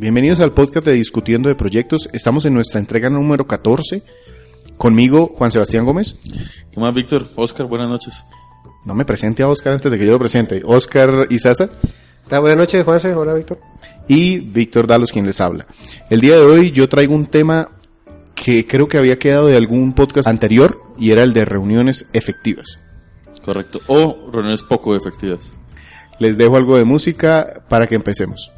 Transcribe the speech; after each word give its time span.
Bienvenidos 0.00 0.38
al 0.38 0.52
podcast 0.52 0.86
de 0.86 0.92
Discutiendo 0.92 1.48
de 1.48 1.56
Proyectos. 1.56 2.08
Estamos 2.12 2.46
en 2.46 2.54
nuestra 2.54 2.78
entrega 2.78 3.10
número 3.10 3.48
14. 3.48 4.04
Conmigo, 4.76 5.34
Juan 5.34 5.50
Sebastián 5.50 5.84
Gómez. 5.84 6.20
¿Qué 6.70 6.78
más, 6.78 6.94
Víctor? 6.94 7.28
Oscar, 7.34 7.66
buenas 7.66 7.88
noches. 7.88 8.14
No 8.84 8.94
me 8.94 9.04
presente 9.04 9.42
a 9.42 9.48
Oscar 9.48 9.72
antes 9.72 9.90
de 9.90 9.98
que 9.98 10.06
yo 10.06 10.12
lo 10.12 10.20
presente. 10.20 10.62
Oscar 10.64 11.26
Izaza. 11.30 11.68
Buenas 12.30 12.56
noches, 12.56 12.84
Juanse. 12.84 13.12
Hola, 13.12 13.34
Víctor. 13.34 13.58
Y 14.06 14.38
Víctor 14.38 14.86
Dalos, 14.86 15.10
quien 15.10 15.26
les 15.26 15.40
habla. 15.40 15.66
El 16.08 16.20
día 16.20 16.36
de 16.36 16.42
hoy 16.42 16.70
yo 16.70 16.88
traigo 16.88 17.12
un 17.12 17.26
tema 17.26 17.68
que 18.36 18.68
creo 18.68 18.86
que 18.86 18.98
había 18.98 19.18
quedado 19.18 19.48
de 19.48 19.56
algún 19.56 19.94
podcast 19.94 20.28
anterior 20.28 20.80
y 20.96 21.10
era 21.10 21.24
el 21.24 21.32
de 21.32 21.44
reuniones 21.44 22.08
efectivas. 22.12 22.78
Correcto. 23.44 23.80
O 23.88 24.30
reuniones 24.30 24.62
poco 24.62 24.94
efectivas. 24.94 25.40
Les 26.20 26.38
dejo 26.38 26.56
algo 26.56 26.78
de 26.78 26.84
música 26.84 27.64
para 27.68 27.88
que 27.88 27.96
empecemos. 27.96 28.52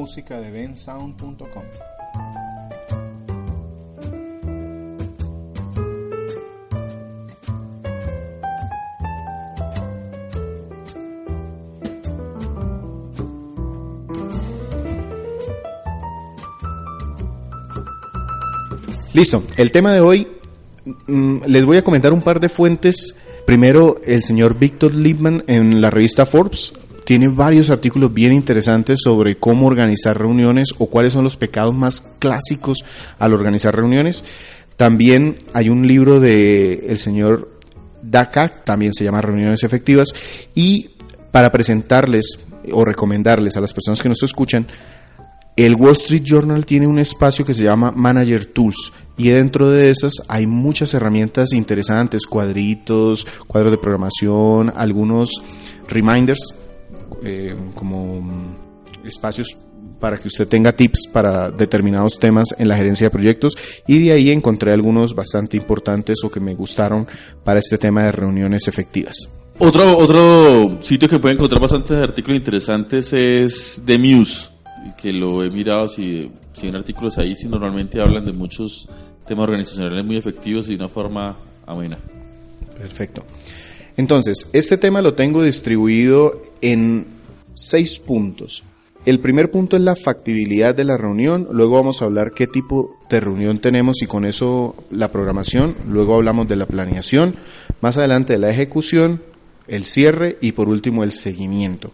Música 0.00 0.40
de 0.40 0.50
bensound.com. 0.50 1.62
Listo, 19.12 19.42
el 19.58 19.70
tema 19.70 19.92
de 19.92 20.00
hoy 20.00 20.26
mm, 21.08 21.42
les 21.46 21.66
voy 21.66 21.76
a 21.76 21.84
comentar 21.84 22.14
un 22.14 22.22
par 22.22 22.40
de 22.40 22.48
fuentes. 22.48 23.16
Primero, 23.44 24.00
el 24.02 24.22
señor 24.22 24.58
Víctor 24.58 24.94
Liebman 24.94 25.44
en 25.46 25.82
la 25.82 25.90
revista 25.90 26.24
Forbes 26.24 26.72
tiene 27.10 27.26
varios 27.26 27.70
artículos 27.70 28.14
bien 28.14 28.32
interesantes 28.32 29.00
sobre 29.02 29.34
cómo 29.34 29.66
organizar 29.66 30.16
reuniones 30.16 30.68
o 30.78 30.86
cuáles 30.86 31.12
son 31.12 31.24
los 31.24 31.36
pecados 31.36 31.74
más 31.74 32.02
clásicos 32.20 32.84
al 33.18 33.34
organizar 33.34 33.74
reuniones. 33.74 34.22
También 34.76 35.34
hay 35.52 35.70
un 35.70 35.88
libro 35.88 36.20
de 36.20 36.86
el 36.88 36.98
señor 36.98 37.58
Dakar, 38.00 38.62
también 38.62 38.92
se 38.92 39.02
llama 39.02 39.22
Reuniones 39.22 39.64
Efectivas, 39.64 40.14
y 40.54 40.90
para 41.32 41.50
presentarles 41.50 42.38
o 42.70 42.84
recomendarles 42.84 43.56
a 43.56 43.60
las 43.60 43.72
personas 43.72 44.00
que 44.00 44.08
nos 44.08 44.22
escuchan, 44.22 44.68
el 45.56 45.74
Wall 45.74 45.92
Street 45.92 46.22
Journal 46.22 46.64
tiene 46.64 46.86
un 46.86 47.00
espacio 47.00 47.44
que 47.44 47.54
se 47.54 47.64
llama 47.64 47.90
Manager 47.90 48.46
Tools 48.46 48.92
y 49.16 49.30
dentro 49.30 49.68
de 49.68 49.90
esas 49.90 50.12
hay 50.28 50.46
muchas 50.46 50.94
herramientas 50.94 51.52
interesantes, 51.54 52.24
cuadritos, 52.24 53.26
cuadros 53.48 53.72
de 53.72 53.78
programación, 53.78 54.72
algunos 54.76 55.32
reminders, 55.88 56.54
eh, 57.22 57.56
como 57.74 58.22
espacios 59.04 59.56
para 59.98 60.16
que 60.16 60.28
usted 60.28 60.48
tenga 60.48 60.72
tips 60.72 61.08
para 61.12 61.50
determinados 61.50 62.18
temas 62.18 62.48
en 62.58 62.68
la 62.68 62.76
gerencia 62.76 63.06
de 63.06 63.10
proyectos 63.10 63.56
y 63.86 63.98
de 63.98 64.12
ahí 64.12 64.30
encontré 64.30 64.72
algunos 64.72 65.14
bastante 65.14 65.56
importantes 65.56 66.18
o 66.24 66.30
que 66.30 66.40
me 66.40 66.54
gustaron 66.54 67.06
para 67.44 67.60
este 67.60 67.78
tema 67.78 68.04
de 68.04 68.12
reuniones 68.12 68.66
efectivas. 68.68 69.30
Otro, 69.58 69.98
otro 69.98 70.78
sitio 70.80 71.08
que 71.08 71.18
puede 71.18 71.34
encontrar 71.34 71.60
bastantes 71.60 71.98
artículos 71.98 72.38
interesantes 72.38 73.12
es 73.12 73.80
The 73.84 73.98
Muse, 73.98 74.48
que 74.96 75.12
lo 75.12 75.44
he 75.44 75.50
mirado, 75.50 75.86
si, 75.86 76.32
si 76.54 76.66
hay 76.66 76.74
artículos 76.74 77.18
ahí, 77.18 77.36
si 77.36 77.46
normalmente 77.46 78.00
hablan 78.00 78.24
de 78.24 78.32
muchos 78.32 78.88
temas 79.26 79.44
organizacionales 79.44 80.04
muy 80.04 80.16
efectivos 80.16 80.64
y 80.66 80.70
de 80.70 80.76
una 80.76 80.88
forma 80.88 81.38
amena. 81.66 81.98
Perfecto. 82.78 83.22
Entonces, 84.00 84.46
este 84.54 84.78
tema 84.78 85.02
lo 85.02 85.12
tengo 85.12 85.42
distribuido 85.42 86.40
en 86.62 87.06
seis 87.52 87.98
puntos. 87.98 88.64
El 89.04 89.20
primer 89.20 89.50
punto 89.50 89.76
es 89.76 89.82
la 89.82 89.94
factibilidad 89.94 90.74
de 90.74 90.84
la 90.84 90.96
reunión, 90.96 91.46
luego 91.52 91.74
vamos 91.74 92.00
a 92.00 92.06
hablar 92.06 92.32
qué 92.34 92.46
tipo 92.46 92.96
de 93.10 93.20
reunión 93.20 93.58
tenemos 93.58 94.00
y 94.00 94.06
con 94.06 94.24
eso 94.24 94.74
la 94.90 95.12
programación, 95.12 95.76
luego 95.86 96.14
hablamos 96.14 96.48
de 96.48 96.56
la 96.56 96.64
planeación, 96.64 97.36
más 97.82 97.98
adelante 97.98 98.32
de 98.32 98.38
la 98.38 98.48
ejecución, 98.48 99.20
el 99.68 99.84
cierre 99.84 100.38
y 100.40 100.52
por 100.52 100.70
último 100.70 101.04
el 101.04 101.12
seguimiento. 101.12 101.92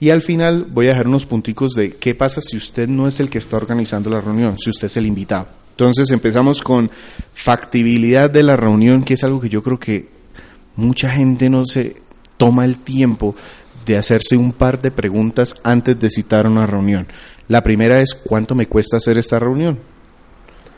Y 0.00 0.08
al 0.08 0.22
final 0.22 0.64
voy 0.70 0.86
a 0.86 0.92
dejar 0.92 1.06
unos 1.06 1.26
punticos 1.26 1.74
de 1.74 1.96
qué 1.96 2.14
pasa 2.14 2.40
si 2.40 2.56
usted 2.56 2.88
no 2.88 3.06
es 3.06 3.20
el 3.20 3.28
que 3.28 3.36
está 3.36 3.58
organizando 3.58 4.08
la 4.08 4.22
reunión, 4.22 4.58
si 4.58 4.70
usted 4.70 4.86
es 4.86 4.96
el 4.96 5.04
invitado. 5.04 5.48
Entonces 5.72 6.10
empezamos 6.12 6.62
con 6.62 6.90
factibilidad 7.34 8.30
de 8.30 8.42
la 8.42 8.56
reunión, 8.56 9.04
que 9.04 9.12
es 9.12 9.22
algo 9.22 9.38
que 9.38 9.50
yo 9.50 9.62
creo 9.62 9.78
que 9.78 10.15
mucha 10.76 11.10
gente 11.10 11.50
no 11.50 11.64
se 11.64 11.96
toma 12.36 12.64
el 12.64 12.78
tiempo 12.78 13.34
de 13.84 13.96
hacerse 13.96 14.36
un 14.36 14.52
par 14.52 14.80
de 14.80 14.90
preguntas 14.90 15.54
antes 15.62 15.98
de 15.98 16.10
citar 16.10 16.46
una 16.46 16.66
reunión. 16.66 17.06
La 17.48 17.62
primera 17.62 18.00
es, 18.00 18.14
¿cuánto 18.14 18.54
me 18.54 18.66
cuesta 18.66 18.96
hacer 18.96 19.16
esta 19.18 19.38
reunión? 19.38 19.78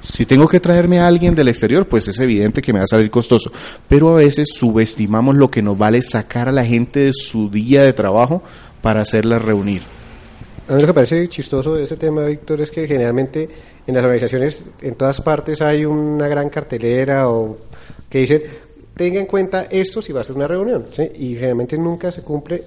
Si 0.00 0.26
tengo 0.26 0.46
que 0.46 0.60
traerme 0.60 1.00
a 1.00 1.08
alguien 1.08 1.34
del 1.34 1.48
exterior, 1.48 1.88
pues 1.88 2.06
es 2.08 2.20
evidente 2.20 2.62
que 2.62 2.72
me 2.72 2.78
va 2.78 2.84
a 2.84 2.88
salir 2.88 3.10
costoso. 3.10 3.50
Pero 3.88 4.10
a 4.10 4.18
veces 4.18 4.48
subestimamos 4.54 5.34
lo 5.34 5.50
que 5.50 5.62
nos 5.62 5.76
vale 5.76 6.02
sacar 6.02 6.48
a 6.48 6.52
la 6.52 6.64
gente 6.64 7.00
de 7.00 7.12
su 7.12 7.50
día 7.50 7.82
de 7.82 7.92
trabajo 7.92 8.42
para 8.80 9.00
hacerla 9.00 9.38
reunir. 9.38 9.82
A 10.68 10.74
mí 10.74 10.82
lo 10.82 10.86
que 10.86 10.94
parece 10.94 11.26
chistoso 11.28 11.74
de 11.74 11.84
ese 11.84 11.96
tema, 11.96 12.26
Víctor, 12.26 12.60
es 12.60 12.70
que 12.70 12.86
generalmente 12.86 13.48
en 13.86 13.94
las 13.94 14.04
organizaciones, 14.04 14.64
en 14.82 14.94
todas 14.94 15.20
partes, 15.22 15.62
hay 15.62 15.86
una 15.86 16.28
gran 16.28 16.50
cartelera 16.50 17.28
o 17.28 17.56
que 18.08 18.18
dicen, 18.18 18.42
tenga 18.98 19.20
en 19.20 19.26
cuenta 19.26 19.68
esto 19.70 20.02
si 20.02 20.12
va 20.12 20.20
a 20.20 20.24
ser 20.24 20.36
una 20.36 20.48
reunión. 20.48 20.86
¿sí? 20.92 21.08
Y 21.14 21.36
realmente 21.36 21.78
nunca 21.78 22.10
se 22.10 22.22
cumple 22.22 22.64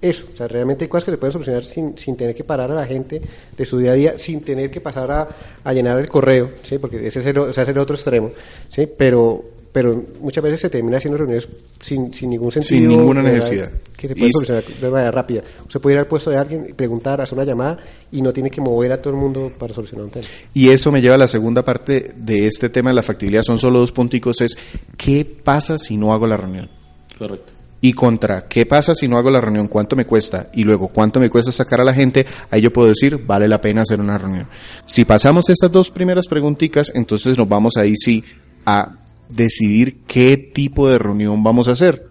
eso. 0.00 0.24
O 0.32 0.36
sea, 0.36 0.48
realmente 0.48 0.84
hay 0.84 0.88
cosas 0.88 1.04
que 1.04 1.10
se 1.12 1.18
pueden 1.18 1.32
solucionar 1.32 1.64
sin, 1.64 1.96
sin 1.98 2.16
tener 2.16 2.34
que 2.34 2.44
parar 2.44 2.72
a 2.72 2.74
la 2.74 2.86
gente 2.86 3.20
de 3.56 3.64
su 3.64 3.78
día 3.78 3.92
a 3.92 3.94
día, 3.94 4.18
sin 4.18 4.40
tener 4.40 4.70
que 4.70 4.80
pasar 4.80 5.10
a, 5.10 5.28
a 5.62 5.72
llenar 5.72 5.98
el 5.98 6.08
correo, 6.08 6.50
¿sí? 6.62 6.78
porque 6.78 7.06
ese 7.06 7.20
es 7.20 7.26
el, 7.26 7.38
ese 7.50 7.62
es 7.62 7.68
el 7.68 7.78
otro 7.78 7.94
extremo. 7.94 8.32
¿sí? 8.70 8.86
Pero, 8.86 9.44
pero 9.76 10.02
muchas 10.22 10.42
veces 10.42 10.60
se 10.60 10.70
termina 10.70 10.96
haciendo 10.96 11.18
reuniones 11.18 11.46
sin, 11.82 12.10
sin 12.10 12.30
ningún 12.30 12.50
sentido. 12.50 12.78
Sin 12.80 12.88
ninguna 12.88 13.20
necesidad. 13.20 13.70
Que 13.94 14.08
se 14.08 14.14
puede 14.16 14.28
Y- 14.30 14.32
solucionar 14.32 14.64
de 14.64 14.90
manera 14.90 15.10
rápida. 15.10 15.42
Usted 15.66 15.80
puede 15.82 15.96
ir 15.96 15.98
al 16.00 16.06
puesto 16.06 16.30
de 16.30 16.38
alguien, 16.38 16.72
preguntar, 16.74 17.20
hacer 17.20 17.36
una 17.36 17.44
llamada 17.44 17.76
y 18.10 18.22
no 18.22 18.32
tiene 18.32 18.48
que 18.50 18.62
mover 18.62 18.92
a 18.92 19.02
todo 19.02 19.12
el 19.12 19.20
mundo 19.20 19.52
para 19.58 19.74
solucionar 19.74 20.06
un 20.06 20.10
tema. 20.12 20.24
Y 20.54 20.70
eso 20.70 20.90
me 20.90 21.02
lleva 21.02 21.16
a 21.16 21.18
la 21.18 21.28
segunda 21.28 21.62
parte 21.62 22.10
de 22.16 22.46
este 22.46 22.70
tema 22.70 22.88
de 22.88 22.94
la 22.94 23.02
factibilidad. 23.02 23.42
Son 23.42 23.58
solo 23.58 23.78
dos 23.80 23.92
punticos. 23.92 24.40
Es, 24.40 24.56
¿qué 24.96 25.26
pasa 25.26 25.76
si 25.76 25.98
no 25.98 26.14
hago 26.14 26.26
la 26.26 26.38
reunión? 26.38 26.70
Correcto. 27.18 27.52
Y 27.82 27.92
contra, 27.92 28.48
¿qué 28.48 28.64
pasa 28.64 28.94
si 28.94 29.06
no 29.08 29.18
hago 29.18 29.30
la 29.30 29.42
reunión? 29.42 29.68
¿Cuánto 29.68 29.94
me 29.94 30.06
cuesta? 30.06 30.48
Y 30.54 30.64
luego, 30.64 30.88
¿cuánto 30.88 31.20
me 31.20 31.28
cuesta 31.28 31.52
sacar 31.52 31.82
a 31.82 31.84
la 31.84 31.92
gente? 31.92 32.24
Ahí 32.50 32.62
yo 32.62 32.72
puedo 32.72 32.88
decir, 32.88 33.18
vale 33.26 33.46
la 33.46 33.60
pena 33.60 33.82
hacer 33.82 34.00
una 34.00 34.16
reunión. 34.16 34.48
Si 34.86 35.04
pasamos 35.04 35.50
estas 35.50 35.70
dos 35.70 35.90
primeras 35.90 36.26
preguntitas, 36.28 36.90
entonces 36.94 37.36
nos 37.36 37.46
vamos 37.46 37.76
ahí 37.76 37.92
sí 37.94 38.24
a 38.64 39.00
decidir 39.28 40.02
qué 40.06 40.36
tipo 40.36 40.88
de 40.88 40.98
reunión 40.98 41.42
vamos 41.42 41.68
a 41.68 41.72
hacer. 41.72 42.10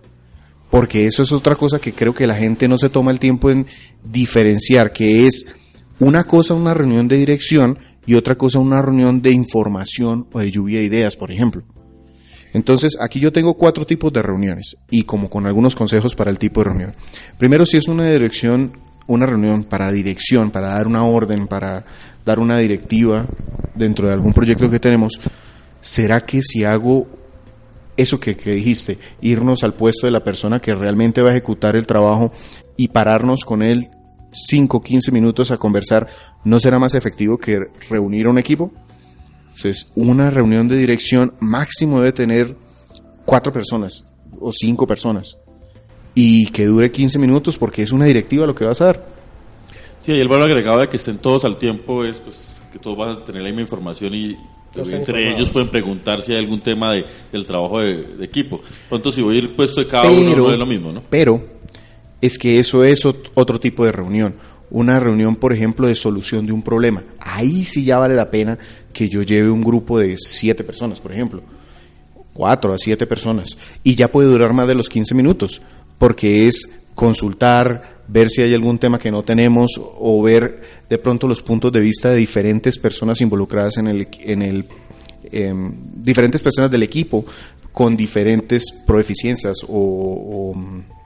Porque 0.70 1.06
eso 1.06 1.24
es 1.24 1.32
otra 1.32 1.56
cosa 1.56 1.80
que 1.80 1.94
creo 1.94 2.14
que 2.14 2.28
la 2.28 2.36
gente 2.36 2.68
no 2.68 2.78
se 2.78 2.90
toma 2.90 3.12
el 3.12 3.20
tiempo 3.20 3.50
en 3.50 3.66
diferenciar, 4.04 4.92
que 4.92 5.26
es 5.26 5.46
una 6.00 6.24
cosa 6.26 6.54
una 6.54 6.74
reunión 6.74 7.08
de 7.08 7.18
dirección 7.18 7.78
y 8.06 8.16
otra 8.16 8.36
cosa 8.36 8.60
una 8.60 8.82
reunión 8.82 9.22
de 9.22 9.32
información 9.32 10.28
o 10.32 10.40
de 10.40 10.52
lluvia 10.52 10.80
de 10.80 10.86
ideas, 10.86 11.16
por 11.16 11.32
ejemplo. 11.32 11.64
Entonces, 12.54 12.98
aquí 13.02 13.20
yo 13.20 13.34
tengo 13.34 13.56
cuatro 13.56 13.86
tipos 13.86 14.14
de 14.14 14.22
reuniones 14.22 14.78
y 14.90 15.04
como 15.04 15.30
con 15.30 15.46
algunos 15.46 15.76
consejos 15.76 16.16
para 16.16 16.32
el 16.32 16.40
tipo 16.40 16.62
de 16.62 16.70
reunión. 16.70 16.96
Primero, 17.38 17.66
si 17.66 17.78
es 17.78 17.88
una 17.88 18.10
dirección, 18.10 18.78
una 19.08 19.26
reunión 19.26 19.66
para 19.66 19.92
dirección, 19.92 20.52
para 20.52 20.70
dar 20.70 20.88
una 20.88 21.04
orden, 21.04 21.48
para 21.48 21.86
dar 22.24 22.40
una 22.40 22.58
directiva 22.58 23.26
dentro 23.76 24.08
de 24.08 24.14
algún 24.14 24.32
proyecto 24.32 24.70
que 24.70 24.80
tenemos, 24.80 25.20
¿será 25.86 26.26
que 26.26 26.42
si 26.42 26.64
hago 26.64 27.06
eso 27.96 28.20
que, 28.20 28.34
dijiste, 28.34 28.98
irnos 29.22 29.64
al 29.64 29.76
puesto 29.76 30.08
de 30.08 30.12
la 30.12 30.24
persona 30.24 30.60
que 30.60 30.74
realmente 30.74 31.22
va 31.22 31.30
a 31.30 31.34
ejecutar 31.34 31.76
el 31.76 31.86
trabajo 31.86 32.32
y 32.76 32.88
pararnos 32.88 33.46
con 33.46 33.62
él 33.62 33.88
5, 34.32 34.82
15 34.82 35.12
minutos 35.12 35.52
a 35.52 35.58
conversar, 35.58 36.08
¿no 36.44 36.60
será 36.60 36.80
más 36.80 36.96
efectivo 36.96 37.38
que 37.38 37.60
reunir 37.88 38.26
a 38.26 38.32
un 38.32 38.40
equipo? 38.40 38.72
Entonces, 39.44 39.92
una 39.96 40.32
reunión 40.32 40.68
de 40.68 40.76
dirección 40.76 41.36
máximo 41.40 42.00
debe 42.00 42.14
tener 42.14 42.58
cuatro 43.24 43.54
personas 43.54 44.06
o 44.40 44.52
cinco 44.52 44.88
personas 44.88 45.38
y 46.16 46.48
que 46.48 46.66
dure 46.66 46.92
15 46.92 47.20
minutos 47.20 47.60
porque 47.60 47.84
es 47.84 47.92
una 47.92 48.06
directiva 48.06 48.48
lo 48.48 48.56
que 48.56 48.66
vas 48.66 48.82
a 48.82 48.86
dar. 48.86 49.06
Sí, 50.00 50.14
y 50.14 50.20
el 50.20 50.28
valor 50.28 50.48
agregado 50.48 50.80
de 50.80 50.90
que 50.90 50.98
estén 50.98 51.20
todos 51.20 51.46
al 51.46 51.58
tiempo 51.58 52.04
es 52.04 52.18
pues, 52.20 52.38
que 52.74 52.80
todos 52.80 52.98
van 52.98 53.10
a 53.12 53.24
tener 53.24 53.44
la 53.44 53.50
misma 53.50 53.62
información 53.62 54.16
y 54.16 54.36
entre 54.84 55.00
informados. 55.20 55.36
ellos 55.36 55.50
pueden 55.50 55.70
preguntar 55.70 56.22
si 56.22 56.34
hay 56.34 56.40
algún 56.40 56.62
tema 56.62 56.94
de, 56.94 57.06
del 57.32 57.46
trabajo 57.46 57.80
de, 57.80 58.04
de 58.18 58.26
equipo. 58.26 58.62
Pronto, 58.90 59.10
si 59.12 59.22
voy 59.22 59.40
al 59.40 59.50
puesto 59.50 59.82
de 59.82 59.88
cada 59.88 60.10
uno, 60.10 60.30
Pero- 60.32 60.48
no 60.48 60.54
es 60.54 60.60
lo 60.60 60.66
mismo, 60.66 60.92
¿no? 60.92 61.02
Pero 61.10 61.44
es 62.22 62.38
que 62.38 62.60
eso 62.60 62.84
es 62.84 63.06
ot- 63.06 63.30
otro 63.36 63.60
tipo 63.60 63.86
de 63.86 63.92
reunión. 63.92 64.36
una 64.72 65.00
reunión, 65.00 65.36
por 65.36 65.54
ejemplo, 65.54 65.88
de 65.88 65.94
solución 65.96 66.46
de 66.46 66.52
un 66.52 66.62
problema. 66.64 67.04
Ahí 67.20 67.64
sí 67.64 67.84
ya 67.86 68.00
vale 68.00 68.16
la 68.16 68.30
pena 68.32 68.58
que 68.92 69.08
yo 69.08 69.22
lleve 69.22 69.50
un 69.50 69.62
grupo 69.62 70.00
de 70.00 70.16
siete 70.18 70.64
personas, 70.64 71.00
por 71.00 71.12
ejemplo. 71.14 71.42
Cuatro 72.34 72.74
a 72.74 72.78
siete 72.78 73.06
personas. 73.08 73.58
Y 73.84 73.96
ya 73.96 74.12
puede 74.12 74.28
durar 74.28 74.54
más 74.54 74.68
de 74.68 74.76
los 74.76 74.90
15 74.90 75.14
minutos, 75.16 75.62
porque 75.98 76.48
es 76.48 76.68
consultar, 76.96 78.00
ver 78.08 78.30
si 78.30 78.42
hay 78.42 78.54
algún 78.54 78.80
tema 78.80 78.98
que 78.98 79.12
no 79.12 79.24
tenemos 79.24 79.80
o 79.80 80.24
ver 80.24 80.62
de 80.90 80.98
pronto 80.98 81.28
los 81.28 81.42
puntos 81.42 81.72
de 81.72 81.82
vista 81.82 82.10
de 82.10 82.16
diferentes 82.16 82.80
personas 82.80 83.22
involucradas 83.22 83.78
en 83.78 83.88
el, 83.88 84.08
en 84.22 84.42
el 84.42 84.66
em, 85.32 85.74
diferentes 85.96 86.42
personas 86.42 86.72
del 86.72 86.84
equipo 86.84 87.26
con 87.72 87.98
diferentes 87.98 88.64
proeficiencias 88.88 89.58
o, 89.68 90.54
o 90.54 90.56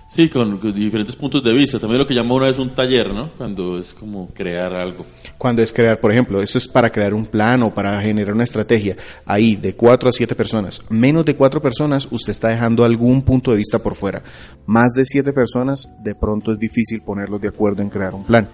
Sí, 0.09 0.27
con, 0.27 0.59
diferentes 0.73 1.15
puntos 1.15 1.43
de 1.43 1.53
vista. 1.53 1.77
También 1.77 1.99
lo 1.99 2.07
que 2.07 2.15
llama 2.15 2.33
una 2.33 2.47
vez 2.47 2.57
un 2.57 2.73
taller, 2.73 3.13
¿no? 3.13 3.31
Cuando 3.37 3.77
es 3.77 3.93
como 3.93 4.27
crear 4.29 4.73
algo. 4.73 5.05
Cuando 5.37 5.61
es 5.61 5.71
crear, 5.71 5.99
por 5.99 6.11
ejemplo, 6.11 6.41
eso 6.41 6.57
es 6.57 6.67
para 6.67 6.91
crear 6.91 7.13
un 7.13 7.27
plan 7.27 7.61
o 7.61 7.71
para 7.71 8.01
generar 8.01 8.33
una 8.33 8.43
estrategia. 8.43 8.95
Ahí, 9.23 9.55
de 9.55 9.75
cuatro 9.75 10.09
a 10.09 10.11
siete 10.11 10.33
personas. 10.33 10.81
Menos 10.89 11.25
de 11.25 11.35
cuatro 11.35 11.61
personas, 11.61 12.07
usted 12.09 12.31
está 12.31 12.47
dejando 12.47 12.83
algún 12.83 13.21
punto 13.21 13.51
de 13.51 13.57
vista 13.57 13.77
por 13.77 13.93
fuera. 13.93 14.23
Más 14.65 14.93
de 14.93 15.05
siete 15.05 15.31
personas, 15.31 15.87
de 16.03 16.15
pronto 16.15 16.53
es 16.53 16.57
difícil 16.57 17.01
ponerlos 17.03 17.39
de 17.39 17.49
acuerdo 17.49 17.83
en 17.83 17.89
crear 17.89 18.15
un 18.15 18.23
plan. 18.23 18.49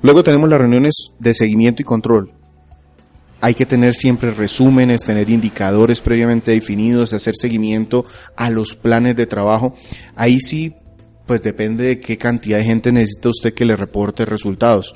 Luego 0.00 0.24
tenemos 0.24 0.48
las 0.48 0.60
reuniones 0.60 0.94
de 1.18 1.34
seguimiento 1.34 1.82
y 1.82 1.84
control. 1.84 2.32
Hay 3.42 3.52
que 3.52 3.66
tener 3.66 3.92
siempre 3.92 4.30
resúmenes, 4.30 5.02
tener 5.02 5.28
indicadores 5.28 6.00
previamente 6.00 6.52
definidos, 6.52 7.12
hacer 7.12 7.34
seguimiento 7.36 8.06
a 8.34 8.48
los 8.48 8.74
planes 8.74 9.14
de 9.14 9.26
trabajo. 9.26 9.74
Ahí 10.16 10.38
sí 10.38 10.74
pues 11.26 11.42
depende 11.42 11.84
de 11.84 12.00
qué 12.00 12.16
cantidad 12.16 12.58
de 12.58 12.64
gente 12.64 12.92
necesita 12.92 13.28
usted 13.28 13.54
que 13.54 13.64
le 13.64 13.76
reporte 13.76 14.24
resultados. 14.24 14.94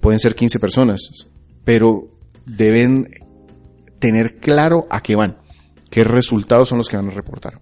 Pueden 0.00 0.18
ser 0.18 0.34
15 0.34 0.58
personas, 0.58 1.28
pero 1.64 2.08
deben 2.46 3.08
tener 3.98 4.38
claro 4.38 4.86
a 4.90 5.02
qué 5.02 5.16
van, 5.16 5.38
qué 5.90 6.04
resultados 6.04 6.68
son 6.68 6.78
los 6.78 6.88
que 6.88 6.96
van 6.96 7.08
a 7.08 7.14
reportar. 7.14 7.60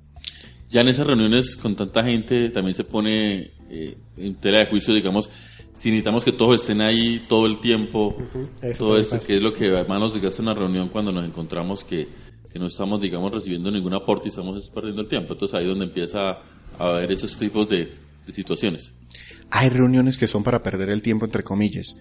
Ya 0.70 0.80
en 0.80 0.88
esas 0.88 1.06
reuniones 1.06 1.56
con 1.56 1.76
tanta 1.76 2.02
gente 2.02 2.50
también 2.50 2.74
se 2.74 2.84
pone 2.84 3.52
eh, 3.70 3.96
en 4.16 4.34
tela 4.36 4.58
de 4.60 4.66
juicio, 4.66 4.94
digamos, 4.94 5.30
si 5.72 5.90
necesitamos 5.90 6.24
que 6.24 6.32
todos 6.32 6.60
estén 6.60 6.80
ahí 6.80 7.24
todo 7.28 7.46
el 7.46 7.60
tiempo, 7.60 8.16
todo 8.78 8.96
esto, 8.96 9.18
que 9.20 9.34
es 9.34 9.42
lo 9.42 9.52
que 9.52 9.66
además 9.66 10.00
nos 10.00 10.14
desgasta 10.14 10.42
en 10.42 10.48
una 10.48 10.58
reunión 10.58 10.88
cuando 10.88 11.12
nos 11.12 11.24
encontramos 11.24 11.84
que, 11.84 12.08
que 12.52 12.58
no 12.58 12.66
estamos, 12.66 13.00
digamos, 13.00 13.32
recibiendo 13.32 13.70
ningún 13.70 13.94
aporte 13.94 14.28
y 14.28 14.30
estamos 14.30 14.70
perdiendo 14.70 15.02
el 15.02 15.08
tiempo. 15.08 15.32
Entonces 15.32 15.58
ahí 15.58 15.64
es 15.64 15.70
donde 15.70 15.86
empieza 15.86 16.38
a 16.78 16.86
haber 16.86 17.10
esos 17.10 17.36
tipos 17.36 17.68
de, 17.68 17.92
Hay 19.50 19.68
reuniones 19.68 20.18
que 20.18 20.26
son 20.26 20.42
para 20.42 20.62
perder 20.62 20.90
el 20.90 21.02
tiempo, 21.02 21.24
entre 21.24 21.42
comillas. 21.42 21.96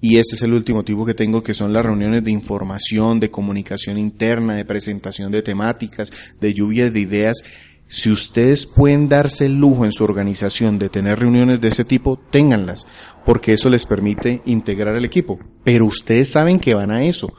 Y 0.00 0.18
este 0.18 0.34
es 0.34 0.42
el 0.42 0.52
último 0.52 0.84
tipo 0.84 1.06
que 1.06 1.14
tengo, 1.14 1.42
que 1.42 1.54
son 1.54 1.72
las 1.72 1.84
reuniones 1.84 2.22
de 2.22 2.30
información, 2.30 3.18
de 3.18 3.30
comunicación 3.30 3.98
interna, 3.98 4.54
de 4.54 4.64
presentación 4.64 5.32
de 5.32 5.42
temáticas, 5.42 6.12
de 6.40 6.52
lluvia 6.52 6.90
de 6.90 7.00
ideas. 7.00 7.42
Si 7.88 8.10
ustedes 8.10 8.66
pueden 8.66 9.08
darse 9.08 9.46
el 9.46 9.58
lujo 9.58 9.84
en 9.84 9.92
su 9.92 10.04
organización 10.04 10.78
de 10.78 10.88
tener 10.88 11.20
reuniones 11.20 11.60
de 11.60 11.68
ese 11.68 11.84
tipo, 11.84 12.18
ténganlas, 12.18 12.86
porque 13.24 13.52
eso 13.52 13.70
les 13.70 13.86
permite 13.86 14.42
integrar 14.44 14.96
el 14.96 15.04
equipo. 15.04 15.38
Pero 15.64 15.86
ustedes 15.86 16.30
saben 16.30 16.58
que 16.58 16.74
van 16.74 16.90
a 16.90 17.04
eso. 17.04 17.32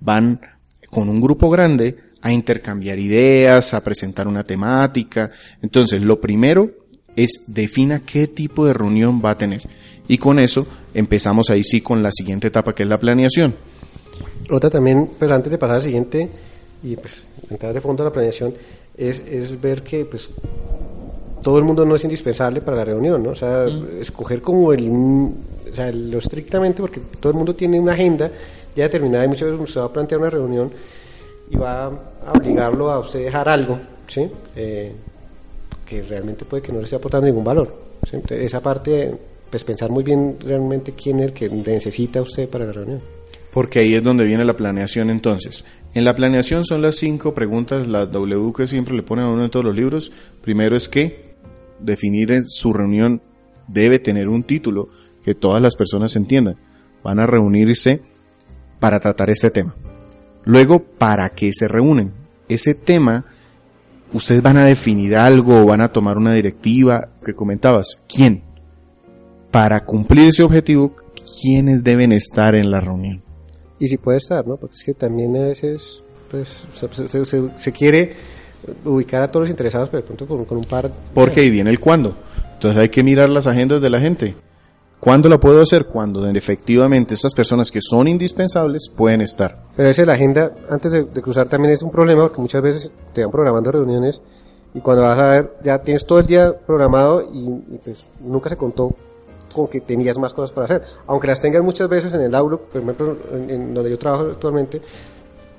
Van 0.00 0.40
con 0.90 1.08
un 1.08 1.20
grupo 1.20 1.50
grande 1.50 1.96
a 2.22 2.32
intercambiar 2.32 2.98
ideas, 2.98 3.74
a 3.74 3.82
presentar 3.82 4.28
una 4.28 4.44
temática. 4.44 5.30
Entonces, 5.62 6.02
lo 6.02 6.20
primero 6.20 6.85
es 7.16 7.44
defina 7.46 8.02
qué 8.04 8.26
tipo 8.28 8.66
de 8.66 8.74
reunión 8.74 9.20
va 9.24 9.30
a 9.30 9.38
tener. 9.38 9.62
Y 10.08 10.18
con 10.18 10.38
eso 10.38 10.66
empezamos 10.94 11.50
ahí 11.50 11.62
sí 11.62 11.80
con 11.80 12.02
la 12.02 12.10
siguiente 12.12 12.48
etapa 12.48 12.74
que 12.74 12.84
es 12.84 12.88
la 12.88 12.98
planeación. 12.98 13.54
Otra 14.50 14.70
también, 14.70 15.10
pues 15.18 15.30
antes 15.30 15.50
de 15.50 15.58
pasar 15.58 15.76
al 15.76 15.82
siguiente 15.82 16.28
y 16.82 16.94
pues 16.96 17.26
entrar 17.50 17.74
de 17.74 17.80
fondo 17.80 18.02
a 18.02 18.06
la 18.06 18.12
planeación, 18.12 18.54
es, 18.96 19.20
es 19.28 19.60
ver 19.60 19.82
que 19.82 20.04
pues 20.04 20.30
todo 21.42 21.58
el 21.58 21.64
mundo 21.64 21.84
no 21.84 21.96
es 21.96 22.04
indispensable 22.04 22.60
para 22.60 22.78
la 22.78 22.84
reunión, 22.84 23.22
¿no? 23.22 23.30
O 23.30 23.34
sea, 23.34 23.66
mm. 23.66 24.00
escoger 24.00 24.40
como 24.40 24.72
el, 24.72 24.88
o 24.90 25.74
sea, 25.74 25.90
lo 25.92 26.18
estrictamente, 26.18 26.80
porque 26.80 27.00
todo 27.20 27.30
el 27.30 27.36
mundo 27.36 27.54
tiene 27.54 27.78
una 27.78 27.92
agenda 27.92 28.30
ya 28.74 28.84
determinada 28.84 29.24
y 29.24 29.28
muchas 29.28 29.48
veces 29.50 29.60
usted 29.60 29.80
va 29.80 29.84
a 29.86 29.92
plantear 29.92 30.20
una 30.20 30.30
reunión 30.30 30.70
y 31.50 31.56
va 31.56 31.86
a 31.86 32.32
obligarlo 32.32 32.90
a 32.90 32.98
usted 32.98 33.24
dejar 33.24 33.48
algo, 33.48 33.78
¿sí? 34.08 34.28
Eh, 34.54 34.92
que 35.86 36.02
realmente 36.02 36.44
puede 36.44 36.62
que 36.62 36.72
no 36.72 36.78
le 36.78 36.84
esté 36.84 36.96
aportando 36.96 37.26
ningún 37.26 37.44
valor. 37.44 37.74
esa 38.30 38.60
parte, 38.60 39.14
pues 39.48 39.64
pensar 39.64 39.90
muy 39.90 40.04
bien 40.04 40.36
realmente 40.40 40.92
quién 40.92 41.20
es 41.20 41.26
el 41.26 41.32
que 41.32 41.48
necesita 41.48 42.20
usted 42.20 42.48
para 42.48 42.66
la 42.66 42.72
reunión. 42.72 43.00
Porque 43.52 43.78
ahí 43.78 43.94
es 43.94 44.02
donde 44.02 44.26
viene 44.26 44.44
la 44.44 44.56
planeación 44.56 45.08
entonces. 45.08 45.64
En 45.94 46.04
la 46.04 46.14
planeación 46.14 46.64
son 46.64 46.82
las 46.82 46.96
cinco 46.96 47.32
preguntas, 47.32 47.88
la 47.88 48.04
W 48.04 48.52
que 48.54 48.66
siempre 48.66 48.94
le 48.94 49.02
ponen 49.02 49.24
a 49.24 49.30
uno 49.30 49.44
en 49.44 49.50
todos 49.50 49.64
los 49.64 49.74
libros. 49.74 50.12
Primero 50.42 50.76
es 50.76 50.90
que 50.90 51.36
definir 51.80 52.42
su 52.44 52.74
reunión 52.74 53.22
debe 53.66 53.98
tener 53.98 54.28
un 54.28 54.42
título 54.42 54.88
que 55.24 55.34
todas 55.34 55.62
las 55.62 55.74
personas 55.74 56.14
entiendan. 56.16 56.56
Van 57.02 57.18
a 57.18 57.26
reunirse 57.26 58.02
para 58.78 59.00
tratar 59.00 59.30
este 59.30 59.50
tema. 59.50 59.74
Luego, 60.44 60.82
¿para 60.82 61.30
qué 61.30 61.50
se 61.52 61.66
reúnen? 61.66 62.12
Ese 62.48 62.74
tema 62.74 63.24
ustedes 64.12 64.42
van 64.42 64.56
a 64.56 64.64
definir 64.64 65.16
algo 65.16 65.60
o 65.60 65.66
van 65.66 65.80
a 65.80 65.92
tomar 65.92 66.16
una 66.16 66.32
directiva 66.32 67.08
que 67.24 67.34
comentabas. 67.34 68.00
¿Quién? 68.08 68.42
Para 69.50 69.84
cumplir 69.84 70.28
ese 70.28 70.42
objetivo, 70.42 70.94
¿quiénes 71.40 71.82
deben 71.82 72.12
estar 72.12 72.54
en 72.54 72.70
la 72.70 72.80
reunión? 72.80 73.22
Y 73.78 73.88
si 73.88 73.96
puede 73.98 74.18
estar, 74.18 74.46
¿no? 74.46 74.56
Porque 74.56 74.74
es 74.74 74.84
que 74.84 74.94
también 74.94 75.36
a 75.36 75.48
veces 75.48 76.02
pues, 76.30 76.66
se, 77.56 77.72
quiere 77.72 78.14
ubicar 78.84 79.22
a 79.22 79.30
todos 79.30 79.42
los 79.42 79.50
interesados, 79.50 79.88
pero 79.88 80.02
de 80.02 80.06
pronto 80.06 80.46
con, 80.46 80.58
un 80.58 80.64
par. 80.64 80.90
Porque 81.14 81.40
ahí 81.40 81.50
viene 81.50 81.70
el 81.70 81.80
cuándo. 81.80 82.16
Entonces 82.54 82.80
hay 82.80 82.88
que 82.88 83.02
mirar 83.02 83.28
las 83.28 83.46
agendas 83.46 83.82
de 83.82 83.90
la 83.90 84.00
gente. 84.00 84.34
¿Cuándo 85.00 85.28
la 85.28 85.38
puedo 85.38 85.60
hacer? 85.60 85.86
Cuando 85.86 86.26
efectivamente 86.26 87.14
estas 87.14 87.34
personas 87.34 87.70
que 87.70 87.80
son 87.80 88.08
indispensables 88.08 88.90
pueden 88.94 89.20
estar. 89.20 89.64
Pero 89.76 89.90
esa 89.90 90.04
la 90.04 90.14
agenda, 90.14 90.52
antes 90.70 90.90
de, 90.92 91.06
cruzar, 91.06 91.48
también 91.48 91.74
es 91.74 91.82
un 91.82 91.90
problema 91.90 92.22
porque 92.22 92.40
muchas 92.40 92.62
veces 92.62 92.90
te 93.12 93.22
van 93.22 93.30
programando 93.30 93.70
reuniones 93.70 94.22
y 94.74 94.80
cuando 94.80 95.02
vas 95.02 95.18
a 95.18 95.28
ver, 95.28 95.52
ya 95.62 95.78
tienes 95.78 96.04
todo 96.06 96.18
el 96.20 96.26
día 96.26 96.54
programado 96.54 97.28
y, 97.32 97.78
pues 97.84 98.04
nunca 98.20 98.48
se 98.48 98.56
contó 98.56 98.94
con 99.54 99.68
que 99.68 99.80
tenías 99.80 100.18
más 100.18 100.32
cosas 100.32 100.50
para 100.50 100.64
hacer. 100.64 100.82
Aunque 101.06 101.26
las 101.26 101.40
tengas 101.40 101.62
muchas 101.62 101.88
veces 101.88 102.12
en 102.14 102.22
el 102.22 102.34
Outlook, 102.34 102.62
por 102.68 102.82
ejemplo, 102.82 103.16
en, 103.32 103.74
donde 103.74 103.90
yo 103.90 103.98
trabajo 103.98 104.24
actualmente, 104.24 104.80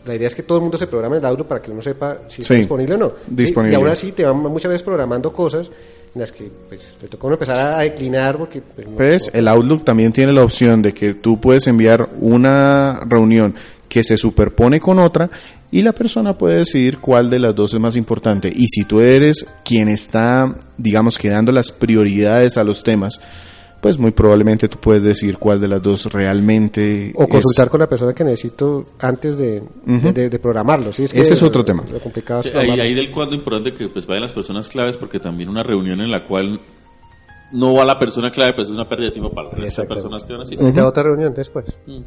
la 0.06 0.16
idea 0.16 0.28
es 0.28 0.36
que 0.36 0.44
todo 0.44 0.58
el 0.58 0.64
mundo 0.64 0.78
se 0.78 0.88
programe 0.88 1.18
en 1.18 1.24
el 1.24 1.26
Outlook 1.30 1.48
para 1.48 1.62
que 1.62 1.72
uno 1.72 1.82
sepa 1.82 2.18
si 2.28 2.42
está 2.42 2.56
disponible 2.56 2.96
o 2.96 2.98
no. 2.98 3.12
Disponible. 3.28 3.74
Y 3.74 3.76
aún 3.76 3.88
así 3.88 4.12
te 4.12 4.24
van 4.24 4.38
muchas 4.38 4.70
veces 4.70 4.84
programando 4.84 5.32
cosas 5.32 5.70
en 6.18 6.22
las 6.22 6.32
que 6.32 6.52
pues, 6.68 6.94
le 7.00 7.08
tocó 7.08 7.32
empezar 7.32 7.76
a 7.76 7.80
declinar 7.80 8.38
porque... 8.38 8.62
Pues, 8.62 8.88
pues 8.96 9.30
el 9.34 9.48
Outlook 9.48 9.86
también 9.86 10.12
tiene 10.12 10.34
la 10.34 10.44
opción 10.44 10.82
de 10.82 10.94
que 10.94 11.14
tú 11.14 11.40
puedes 11.40 11.68
enviar 11.68 12.10
una 12.20 13.02
reunión 13.08 13.54
que 13.88 14.04
se 14.04 14.18
superpone 14.18 14.80
con 14.80 15.00
otra 15.00 15.30
y 15.70 15.84
la 15.84 15.94
persona 15.94 16.38
puede 16.38 16.60
decidir 16.60 16.98
cuál 16.98 17.30
de 17.30 17.40
las 17.40 17.54
dos 17.54 17.74
es 17.74 17.80
más 17.80 17.96
importante. 17.96 18.52
Y 18.54 18.68
si 18.68 18.84
tú 18.84 19.00
eres 19.00 19.46
quien 19.64 19.90
está, 19.90 20.56
digamos, 20.78 21.18
que 21.18 21.30
dando 21.30 21.52
las 21.52 21.72
prioridades 21.72 22.58
a 22.58 22.64
los 22.64 22.84
temas, 22.84 23.20
pues 23.88 23.98
muy 24.00 24.12
probablemente 24.12 24.68
tú 24.68 24.78
puedes 24.80 25.02
decir 25.02 25.38
cuál 25.38 25.62
de 25.62 25.70
las 25.70 25.82
dos 25.82 26.12
realmente. 26.12 27.14
O 27.16 27.26
consultar 27.26 27.70
con 27.70 27.80
la 27.80 27.88
persona 27.88 28.14
que 28.14 28.26
necesito 28.26 28.86
antes 29.00 29.38
de, 29.38 29.64
de, 29.86 30.40
programarlo. 30.40 30.92
¿sí? 30.92 31.06
Ese 31.06 31.22
es 31.22 31.42
otro 31.42 31.64
tema. 31.64 31.86
Lo 31.90 31.98
complicado 32.02 32.42
es 32.42 32.54
ahí, 32.54 32.78
ahí, 32.82 32.94
del 32.94 33.10
cuándo 33.12 33.34
importante 33.34 33.74
que 33.74 33.88
pues 33.88 34.06
vayan 34.06 34.24
las 34.24 34.34
personas 34.34 34.68
claves, 34.68 34.98
porque 34.98 35.22
también 35.22 35.48
una 35.48 35.64
reunión 35.64 36.02
en 36.02 36.12
la 36.12 36.26
cual 36.26 36.60
no 37.54 37.76
va 37.76 37.86
la 37.86 37.98
persona 37.98 38.30
clave, 38.30 38.56
pues 38.56 38.68
es 38.68 38.74
una 38.74 38.90
pérdida 38.90 39.06
de 39.06 39.14
tiempo 39.14 39.34
para 39.34 39.58
las 39.58 39.74
personas 39.74 40.26
que 40.26 40.34
van 40.34 40.42
a 40.42 40.44
asistir. 40.44 40.82
otra 40.82 41.04
reunión 41.04 41.34
después. 41.34 41.66
Mm. 41.86 42.02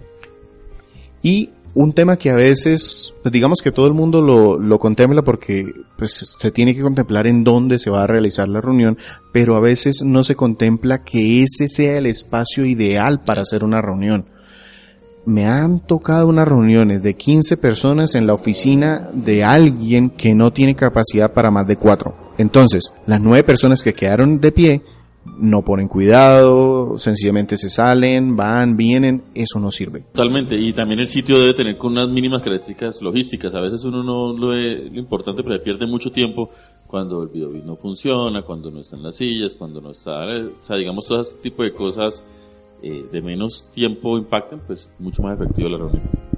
Y 1.23 1.49
un 1.75 1.93
tema 1.93 2.17
que 2.17 2.31
a 2.31 2.35
veces, 2.35 3.15
pues 3.23 3.33
digamos 3.33 3.63
que 3.63 3.73
todo 3.73 3.87
el 3.87 3.95
mundo 3.95 4.21
lo, 4.21 4.59
lo 4.59 4.79
contempla 4.79 5.23
porque 5.23 5.73
pues, 5.97 6.13
se 6.39 6.51
tiene 6.51 6.75
que 6.75 6.83
contemplar 6.83 7.27
en 7.27 7.45
dónde 7.45 7.79
se 7.79 7.91
va 7.91 8.03
a 8.03 8.07
realizar 8.07 8.49
la 8.49 8.61
reunión, 8.61 8.99
pero 9.33 9.57
a 9.57 9.61
veces 9.61 10.03
no 10.05 10.25
se 10.25 10.35
contempla 10.35 11.05
que 11.05 11.43
ese 11.43 11.69
sea 11.69 11.99
el 11.99 12.07
espacio 12.07 12.65
ideal 12.65 13.23
para 13.23 13.43
hacer 13.43 13.65
una 13.65 13.81
reunión. 13.81 14.27
Me 15.27 15.47
han 15.47 15.81
tocado 15.81 16.27
unas 16.27 16.49
reuniones 16.49 17.03
de 17.03 17.15
15 17.15 17.57
personas 17.59 18.15
en 18.15 18.27
la 18.27 18.35
oficina 18.35 19.11
de 19.13 19.45
alguien 19.45 20.11
que 20.11 20.35
no 20.35 20.53
tiene 20.53 20.75
capacidad 20.75 21.33
para 21.33 21.51
más 21.51 21.67
de 21.67 21.77
cuatro. 21.77 22.33
Entonces, 22.39 22.93
las 23.07 23.21
nueve 23.21 23.45
personas 23.45 23.83
que 23.83 23.93
quedaron 23.93 24.41
de 24.41 24.51
pie 24.51 24.83
no 25.25 25.63
ponen 25.63 25.89
cuidado, 25.89 26.99
sencillamente 26.99 27.57
se 27.57 27.69
salen, 27.69 28.37
van, 28.37 28.77
vienen, 28.77 29.23
eso 29.35 29.61
no 29.61 29.71
sirve. 29.71 30.05
Totalmente, 30.13 30.57
y 30.57 30.73
también 30.73 31.01
el 31.01 31.07
sitio 31.07 31.39
debe 31.39 31.53
tener 31.53 31.77
con 31.77 31.93
unas 31.93 32.09
mínimas 32.09 32.43
características 32.43 33.03
logísticas. 33.03 33.55
A 33.55 33.61
veces 33.61 33.85
uno 33.85 34.03
no 34.03 34.33
lo, 34.33 34.49
ve, 34.49 34.89
lo 34.91 34.99
importante, 34.99 35.43
pero 35.43 35.63
pierde 35.63 35.87
mucho 35.87 36.11
tiempo 36.11 36.51
cuando 36.87 37.23
el 37.23 37.29
video 37.29 37.51
no 37.65 37.77
funciona, 37.77 38.43
cuando 38.43 38.71
no 38.71 38.81
están 38.81 39.03
las 39.03 39.17
sillas, 39.17 39.55
cuando 39.55 39.81
no 39.81 39.91
está, 39.91 40.25
o 40.25 40.65
sea, 40.65 40.77
digamos, 40.77 41.07
todo 41.07 41.21
ese 41.21 41.37
tipo 41.37 41.63
de 41.63 41.73
cosas 41.73 42.25
eh, 42.83 43.07
de 43.11 43.21
menos 43.21 43.69
tiempo 43.73 44.17
impacten, 44.17 44.61
pues 44.67 44.91
mucho 44.99 45.23
más 45.23 45.39
efectiva 45.39 45.69
la 45.69 45.79
reunión. 45.79 46.30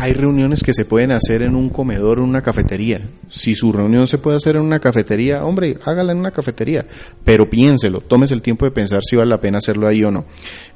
Hay 0.00 0.12
reuniones 0.12 0.62
que 0.62 0.72
se 0.72 0.84
pueden 0.84 1.10
hacer 1.10 1.42
en 1.42 1.56
un 1.56 1.70
comedor 1.70 2.20
o 2.20 2.22
en 2.22 2.28
una 2.28 2.40
cafetería. 2.40 3.00
Si 3.28 3.56
su 3.56 3.72
reunión 3.72 4.06
se 4.06 4.18
puede 4.18 4.36
hacer 4.36 4.54
en 4.54 4.62
una 4.62 4.78
cafetería, 4.78 5.44
hombre, 5.44 5.76
hágala 5.84 6.12
en 6.12 6.18
una 6.18 6.30
cafetería. 6.30 6.86
Pero 7.24 7.50
piénselo, 7.50 8.00
tómese 8.00 8.32
el 8.32 8.40
tiempo 8.40 8.64
de 8.64 8.70
pensar 8.70 9.00
si 9.02 9.16
vale 9.16 9.28
la 9.28 9.40
pena 9.40 9.58
hacerlo 9.58 9.88
ahí 9.88 10.04
o 10.04 10.12
no. 10.12 10.24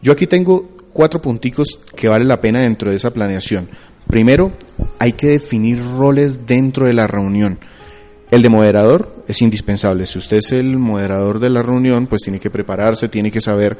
Yo 0.02 0.10
aquí 0.10 0.26
tengo 0.26 0.70
cuatro 0.92 1.22
punticos 1.22 1.78
que 1.94 2.08
vale 2.08 2.24
la 2.24 2.40
pena 2.40 2.62
dentro 2.62 2.90
de 2.90 2.96
esa 2.96 3.12
planeación. 3.12 3.68
Primero, 4.08 4.50
hay 4.98 5.12
que 5.12 5.28
definir 5.28 5.80
roles 5.96 6.44
dentro 6.44 6.86
de 6.86 6.92
la 6.92 7.06
reunión. 7.06 7.60
El 8.32 8.42
de 8.42 8.48
moderador 8.48 9.22
es 9.28 9.40
indispensable. 9.40 10.06
Si 10.06 10.18
usted 10.18 10.38
es 10.38 10.50
el 10.50 10.78
moderador 10.78 11.38
de 11.38 11.50
la 11.50 11.62
reunión, 11.62 12.08
pues 12.08 12.22
tiene 12.22 12.40
que 12.40 12.50
prepararse, 12.50 13.08
tiene 13.08 13.30
que 13.30 13.40
saber 13.40 13.78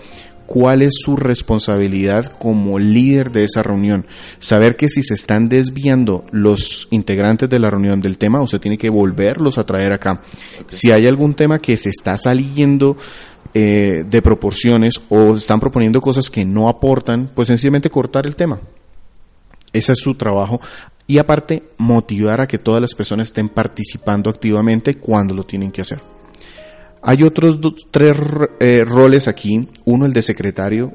cuál 0.53 0.83
es 0.83 0.93
su 1.03 1.17
responsabilidad 1.17 2.27
como 2.27 2.79
líder 2.79 3.33
de 3.33 3.45
esa 3.45 3.63
reunión. 3.63 4.05
Saber 4.39 4.77
que 4.77 4.91
si 4.91 5.03
se 5.03 5.15
están 5.15 5.49
desviando 5.49 6.27
los 6.31 6.89
integrantes 6.91 7.49
de 7.49 7.59
la 7.59 7.71
reunión 7.71 8.03
del 8.03 8.19
tema, 8.19 8.43
usted 8.43 8.61
tiene 8.61 8.77
que 8.77 8.91
volverlos 8.91 9.57
a 9.57 9.65
traer 9.65 9.93
acá. 9.93 10.21
Si 10.67 10.93
hay 10.93 11.07
algún 11.07 11.33
tema 11.33 11.59
que 11.59 11.79
se 11.79 11.89
está 11.89 12.19
saliendo 12.19 12.99
eh, 13.55 14.05
de 14.07 14.21
proporciones 14.21 15.01
o 15.09 15.37
están 15.37 15.59
proponiendo 15.59 16.03
cosas 16.03 16.29
que 16.29 16.45
no 16.45 16.69
aportan, 16.69 17.31
pues 17.35 17.49
sencillamente 17.49 17.89
cortar 17.89 18.27
el 18.27 18.37
tema. 18.37 18.61
Ese 19.73 19.93
es 19.93 20.01
su 20.01 20.17
trabajo 20.17 20.61
y 21.07 21.17
aparte 21.17 21.63
motivar 21.79 22.43
a 22.43 22.47
que 22.47 22.59
todas 22.59 22.83
las 22.83 22.95
personas 22.95 23.29
estén 23.29 23.49
participando 23.49 24.29
activamente 24.29 24.97
cuando 24.97 25.33
lo 25.33 25.45
tienen 25.45 25.73
que 25.73 25.81
hacer. 25.81 26.22
Hay 27.03 27.23
otros 27.25 27.59
tres 27.91 28.17
eh, 28.61 28.85
roles 28.85 29.27
aquí, 29.29 29.69
uno 29.85 30.07
el 30.07 30.13
de 30.13 30.23
secretario, 30.23 30.93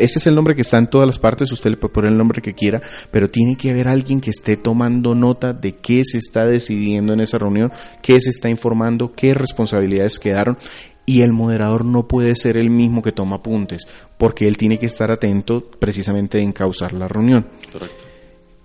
ese 0.00 0.18
es 0.18 0.26
el 0.26 0.34
nombre 0.34 0.54
que 0.54 0.62
está 0.62 0.78
en 0.78 0.88
todas 0.88 1.06
las 1.06 1.18
partes, 1.18 1.52
usted 1.52 1.70
le 1.70 1.76
puede 1.76 1.92
poner 1.92 2.12
el 2.12 2.18
nombre 2.18 2.40
que 2.40 2.54
quiera, 2.54 2.80
pero 3.10 3.30
tiene 3.30 3.56
que 3.56 3.70
haber 3.70 3.86
alguien 3.86 4.20
que 4.20 4.30
esté 4.30 4.56
tomando 4.56 5.14
nota 5.14 5.52
de 5.52 5.76
qué 5.76 6.02
se 6.04 6.18
está 6.18 6.46
decidiendo 6.46 7.12
en 7.12 7.20
esa 7.20 7.38
reunión, 7.38 7.70
qué 8.02 8.18
se 8.20 8.30
está 8.30 8.48
informando, 8.48 9.12
qué 9.14 9.34
responsabilidades 9.34 10.18
quedaron 10.18 10.56
y 11.04 11.22
el 11.22 11.32
moderador 11.32 11.84
no 11.84 12.08
puede 12.08 12.34
ser 12.34 12.56
el 12.56 12.70
mismo 12.70 13.02
que 13.02 13.12
toma 13.12 13.36
apuntes, 13.36 13.82
porque 14.16 14.48
él 14.48 14.56
tiene 14.56 14.78
que 14.78 14.86
estar 14.86 15.10
atento 15.10 15.70
precisamente 15.78 16.38
en 16.38 16.48
encauzar 16.48 16.92
la 16.92 17.08
reunión. 17.08 17.46
Correcto. 17.72 18.04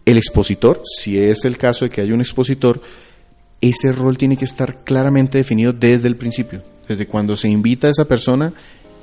El 0.06 0.18
expositor, 0.18 0.82
si 0.86 1.20
es 1.20 1.44
el 1.46 1.58
caso 1.58 1.86
de 1.86 1.92
que 1.92 2.02
haya 2.02 2.14
un 2.14 2.22
expositor, 2.22 2.80
ese 3.70 3.92
rol 3.92 4.18
tiene 4.18 4.38
que 4.38 4.46
estar 4.46 4.84
claramente 4.84 5.38
definido 5.38 5.74
desde 5.74 6.08
el 6.08 6.16
principio. 6.16 6.62
Desde 6.88 7.08
cuando 7.08 7.36
se 7.36 7.50
invita 7.50 7.88
a 7.88 7.92
esa 7.92 8.06
persona, 8.06 8.54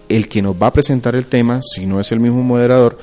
el 0.09 0.29
que 0.29 0.43
nos 0.43 0.55
va 0.55 0.69
a 0.69 0.73
presentar 0.73 1.15
el 1.15 1.27
tema, 1.27 1.61
si 1.63 1.87
no 1.87 2.01
es 2.01 2.13
el 2.13 2.21
mismo 2.21 2.43
moderador, 2.43 2.99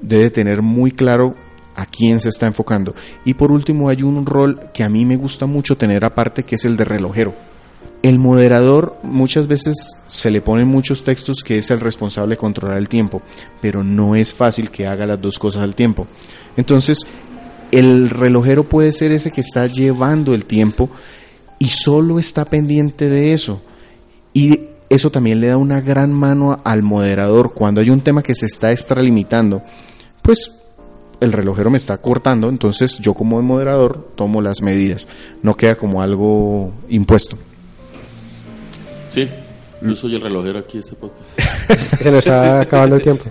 debe 0.00 0.30
tener 0.30 0.62
muy 0.62 0.90
claro 0.90 1.34
a 1.76 1.86
quién 1.86 2.20
se 2.20 2.28
está 2.28 2.46
enfocando. 2.46 2.94
Y 3.24 3.34
por 3.34 3.52
último, 3.52 3.88
hay 3.88 4.02
un 4.02 4.24
rol 4.24 4.60
que 4.72 4.84
a 4.84 4.88
mí 4.88 5.04
me 5.04 5.16
gusta 5.16 5.46
mucho 5.46 5.76
tener 5.76 6.04
aparte, 6.04 6.44
que 6.44 6.54
es 6.54 6.64
el 6.64 6.76
de 6.76 6.84
relojero. 6.84 7.34
El 8.02 8.18
moderador 8.18 8.98
muchas 9.02 9.46
veces 9.46 9.74
se 10.06 10.30
le 10.30 10.42
ponen 10.42 10.68
muchos 10.68 11.04
textos 11.04 11.42
que 11.42 11.56
es 11.56 11.70
el 11.70 11.80
responsable 11.80 12.34
de 12.34 12.38
controlar 12.38 12.76
el 12.76 12.88
tiempo, 12.88 13.22
pero 13.62 13.82
no 13.82 14.14
es 14.14 14.34
fácil 14.34 14.70
que 14.70 14.86
haga 14.86 15.06
las 15.06 15.20
dos 15.20 15.38
cosas 15.38 15.62
al 15.62 15.74
tiempo. 15.74 16.06
Entonces, 16.56 17.06
el 17.78 18.10
relojero 18.10 18.64
puede 18.64 18.92
ser 18.92 19.12
ese 19.12 19.30
que 19.30 19.40
está 19.40 19.66
llevando 19.66 20.34
el 20.34 20.44
tiempo 20.44 20.90
y 21.58 21.68
solo 21.68 22.18
está 22.18 22.44
pendiente 22.44 23.08
de 23.08 23.32
eso. 23.32 23.60
Y 24.32 24.60
eso 24.88 25.10
también 25.10 25.40
le 25.40 25.48
da 25.48 25.56
una 25.56 25.80
gran 25.80 26.12
mano 26.12 26.60
al 26.64 26.82
moderador. 26.82 27.54
Cuando 27.54 27.80
hay 27.80 27.90
un 27.90 28.00
tema 28.00 28.22
que 28.22 28.34
se 28.34 28.46
está 28.46 28.72
extralimitando, 28.72 29.62
pues 30.22 30.52
el 31.20 31.32
relojero 31.32 31.70
me 31.70 31.76
está 31.76 31.96
cortando, 31.98 32.48
entonces 32.48 32.98
yo 32.98 33.14
como 33.14 33.40
moderador 33.40 34.12
tomo 34.14 34.42
las 34.42 34.60
medidas. 34.60 35.08
No 35.42 35.56
queda 35.56 35.76
como 35.76 36.02
algo 36.02 36.72
impuesto. 36.88 37.36
Sí, 39.08 39.28
yo 39.80 39.94
soy 39.94 40.16
el 40.16 40.20
relojero 40.20 40.58
aquí 40.58 40.78
este 40.78 40.94
podcast. 40.94 41.40
Se 42.02 42.10
nos 42.10 42.18
está 42.18 42.60
acabando 42.60 42.96
el 42.96 43.02
tiempo. 43.02 43.24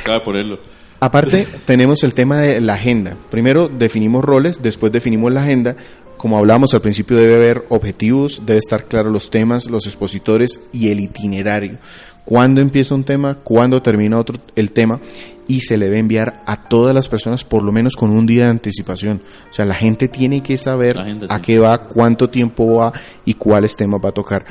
Acaba 0.00 0.18
de 0.18 0.24
ponerlo. 0.24 0.58
Aparte, 1.00 1.46
tenemos 1.66 2.02
el 2.04 2.14
tema 2.14 2.38
de 2.38 2.60
la 2.60 2.74
agenda. 2.74 3.16
Primero 3.30 3.68
definimos 3.68 4.24
roles, 4.24 4.62
después 4.62 4.92
definimos 4.92 5.32
la 5.32 5.42
agenda. 5.42 5.76
Como 6.16 6.38
hablamos 6.38 6.72
al 6.72 6.80
principio, 6.80 7.16
debe 7.16 7.36
haber 7.36 7.64
objetivos, 7.68 8.42
debe 8.46 8.58
estar 8.58 8.84
claro 8.84 9.10
los 9.10 9.30
temas, 9.30 9.68
los 9.68 9.86
expositores 9.86 10.60
y 10.72 10.88
el 10.88 11.00
itinerario. 11.00 11.78
Cuándo 12.24 12.60
empieza 12.60 12.94
un 12.94 13.04
tema, 13.04 13.36
cuándo 13.36 13.82
termina 13.82 14.18
otro 14.18 14.40
el 14.56 14.72
tema 14.72 15.00
y 15.46 15.60
se 15.60 15.76
le 15.76 15.84
debe 15.84 15.98
enviar 15.98 16.42
a 16.46 16.68
todas 16.68 16.94
las 16.94 17.08
personas 17.08 17.44
por 17.44 17.62
lo 17.62 17.70
menos 17.70 17.94
con 17.94 18.10
un 18.10 18.26
día 18.26 18.44
de 18.44 18.50
anticipación. 18.50 19.22
O 19.50 19.54
sea, 19.54 19.64
la 19.64 19.74
gente 19.74 20.08
tiene 20.08 20.42
que 20.42 20.58
saber 20.58 20.98
a 21.28 21.42
qué 21.42 21.58
va, 21.58 21.86
cuánto 21.86 22.30
tiempo 22.30 22.76
va 22.76 22.92
y 23.24 23.34
cuáles 23.34 23.76
temas 23.76 24.00
va 24.04 24.08
a 24.08 24.12
tocar. 24.12 24.44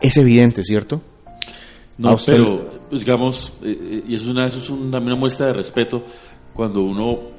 Es 0.00 0.16
evidente, 0.16 0.62
¿cierto? 0.64 1.02
No, 1.98 2.16
pero 2.26 2.80
pues, 2.88 3.00
digamos, 3.00 3.52
eh, 3.62 3.78
eh, 3.80 4.04
y 4.08 4.14
eso 4.14 4.24
es, 4.24 4.30
una, 4.30 4.46
eso 4.46 4.58
es 4.58 4.70
una, 4.70 4.98
una 4.98 5.16
muestra 5.16 5.46
de 5.46 5.54
respeto 5.54 6.04
cuando 6.52 6.82
uno 6.82 7.36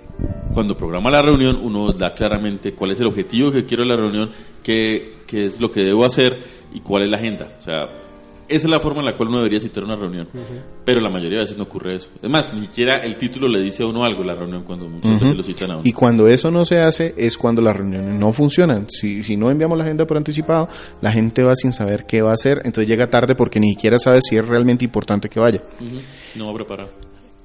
cuando 0.52 0.76
programa 0.76 1.12
la 1.12 1.22
reunión, 1.22 1.60
uno 1.62 1.92
da 1.92 2.14
claramente 2.14 2.74
cuál 2.74 2.92
es 2.92 3.00
el 3.00 3.08
objetivo 3.08 3.52
que 3.52 3.66
quiero 3.66 3.84
de 3.84 3.90
la 3.90 3.96
reunión, 3.96 4.32
qué, 4.64 5.18
qué, 5.28 5.46
es 5.46 5.62
lo 5.62 5.70
que 5.70 5.82
debo 5.84 6.06
hacer 6.06 6.40
y 6.74 6.80
cuál 6.80 7.04
es 7.04 7.12
la 7.12 7.18
agenda. 7.18 7.58
O 7.60 7.64
sea, 7.64 7.88
esa 8.50 8.68
es 8.68 8.72
la 8.72 8.80
forma 8.80 9.00
en 9.00 9.06
la 9.06 9.18
cual 9.18 9.30
uno 9.30 9.38
debería 9.40 9.60
citar 9.60 9.84
una 9.84 9.96
reunión. 9.96 10.28
Pero 10.86 11.02
la 11.02 11.10
mayoría 11.10 11.40
de 11.40 11.44
veces 11.44 11.58
no 11.58 11.64
ocurre 11.64 11.96
eso. 11.96 12.10
Además, 12.20 12.54
ni 12.54 12.62
siquiera 12.62 13.02
el 13.04 13.18
título 13.18 13.48
le 13.48 13.62
dice 13.62 13.84
a 13.84 13.88
uno 13.88 14.04
algo 14.04 14.24
la 14.24 14.36
reunión 14.36 14.64
cuando 14.64 14.88
muchas 14.88 15.20
veces 15.20 15.36
lo 15.36 15.44
citan 15.44 15.72
a 15.72 15.74
uno. 15.76 15.84
Y 15.86 15.92
cuando 15.92 16.28
eso 16.28 16.50
no 16.52 16.66
se 16.66 16.80
hace 16.80 17.14
es 17.18 17.38
cuando 17.38 17.62
las 17.62 17.76
reuniones 17.76 18.16
no 18.16 18.32
funcionan. 18.32 18.88
Si, 18.90 19.24
si 19.24 19.38
no 19.38 19.52
enviamos 19.52 19.78
la 19.78 19.84
agenda 19.84 20.06
por 20.06 20.18
anticipado, 20.18 20.68
la 21.02 21.12
gente 21.12 21.44
va 21.44 21.56
sin 21.56 21.74
saber 21.74 22.06
qué 22.06 22.22
va 22.22 22.32
a 22.32 22.36
hacer, 22.36 22.62
entonces 22.64 22.88
llega 22.88 23.10
tarde 23.10 23.36
porque 23.36 23.60
ni 23.60 23.72
siquiera 23.72 24.00
sabe 24.00 24.22
si 24.22 24.38
es 24.38 24.48
realmente 24.48 24.86
importante 24.86 25.30
que 25.30 25.40
vaya. 25.40 25.62
No 26.36 26.48
va 26.48 26.54
preparado. 26.54 26.90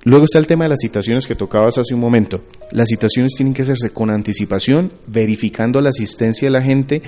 Luego 0.05 0.25
está 0.25 0.39
el 0.39 0.47
tema 0.47 0.65
de 0.65 0.71
las 0.71 0.81
citaciones 0.81 1.27
que 1.27 1.37
tocabas 1.37 1.79
hace 1.79 1.95
un 1.95 2.01
momento. 2.01 2.43
Las 2.73 2.89
citaciones 2.89 3.33
tienen 3.37 3.55
que 3.55 3.63
hacerse 3.63 3.91
con 3.91 4.11
anticipación, 4.11 4.93
verificando 5.07 5.81
la 5.81 5.91
asistencia 5.91 6.47
de 6.47 6.53
la 6.53 6.63
gente 6.63 7.03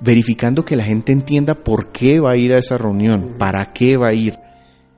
verificando 0.00 0.64
que 0.64 0.76
la 0.76 0.84
gente 0.84 1.12
entienda 1.12 1.54
por 1.54 1.90
qué 1.90 2.20
va 2.20 2.32
a 2.32 2.36
ir 2.36 2.52
a 2.52 2.58
esa 2.58 2.78
reunión, 2.78 3.34
para 3.38 3.72
qué 3.72 3.96
va 3.96 4.08
a 4.08 4.14
ir. 4.14 4.38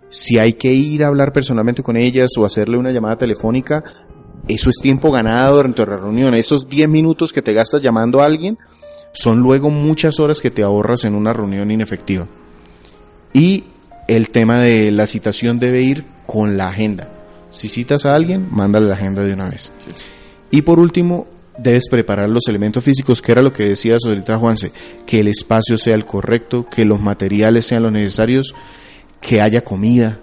Si 0.08 0.38
hay 0.38 0.54
que 0.54 0.72
ir 0.72 1.04
a 1.04 1.08
hablar 1.08 1.32
personalmente 1.32 1.82
con 1.82 1.96
ellas 1.96 2.30
o 2.36 2.44
hacerle 2.44 2.76
una 2.76 2.90
llamada 2.90 3.16
telefónica, 3.16 3.82
eso 4.48 4.70
es 4.70 4.76
tiempo 4.82 5.10
ganado 5.10 5.56
durante 5.56 5.86
la 5.86 5.96
reunión. 5.96 6.34
Esos 6.34 6.68
10 6.68 6.88
minutos 6.88 7.32
que 7.32 7.42
te 7.42 7.52
gastas 7.52 7.82
llamando 7.82 8.20
a 8.20 8.26
alguien 8.26 8.58
son 9.12 9.40
luego 9.40 9.70
muchas 9.70 10.18
horas 10.20 10.40
que 10.40 10.50
te 10.50 10.62
ahorras 10.62 11.04
en 11.04 11.14
una 11.14 11.32
reunión 11.32 11.70
inefectiva. 11.70 12.26
Y 13.32 13.64
el 14.08 14.30
tema 14.30 14.60
de 14.60 14.90
la 14.90 15.06
citación 15.06 15.60
debe 15.60 15.82
ir 15.82 16.04
con 16.26 16.56
la 16.56 16.68
agenda. 16.68 17.19
Si 17.50 17.68
citas 17.68 18.06
a 18.06 18.14
alguien, 18.14 18.48
mándale 18.50 18.86
la 18.86 18.94
agenda 18.94 19.24
de 19.24 19.32
una 19.32 19.48
vez. 19.48 19.72
Y 20.50 20.62
por 20.62 20.78
último, 20.78 21.26
debes 21.58 21.88
preparar 21.88 22.30
los 22.30 22.46
elementos 22.48 22.82
físicos, 22.82 23.20
que 23.20 23.32
era 23.32 23.42
lo 23.42 23.52
que 23.52 23.64
decías 23.64 24.00
ahorita 24.06 24.38
Juanse, 24.38 24.72
que 25.06 25.20
el 25.20 25.28
espacio 25.28 25.76
sea 25.76 25.94
el 25.94 26.04
correcto, 26.04 26.66
que 26.68 26.84
los 26.84 27.00
materiales 27.00 27.66
sean 27.66 27.82
los 27.82 27.92
necesarios, 27.92 28.54
que 29.20 29.40
haya 29.40 29.62
comida, 29.62 30.18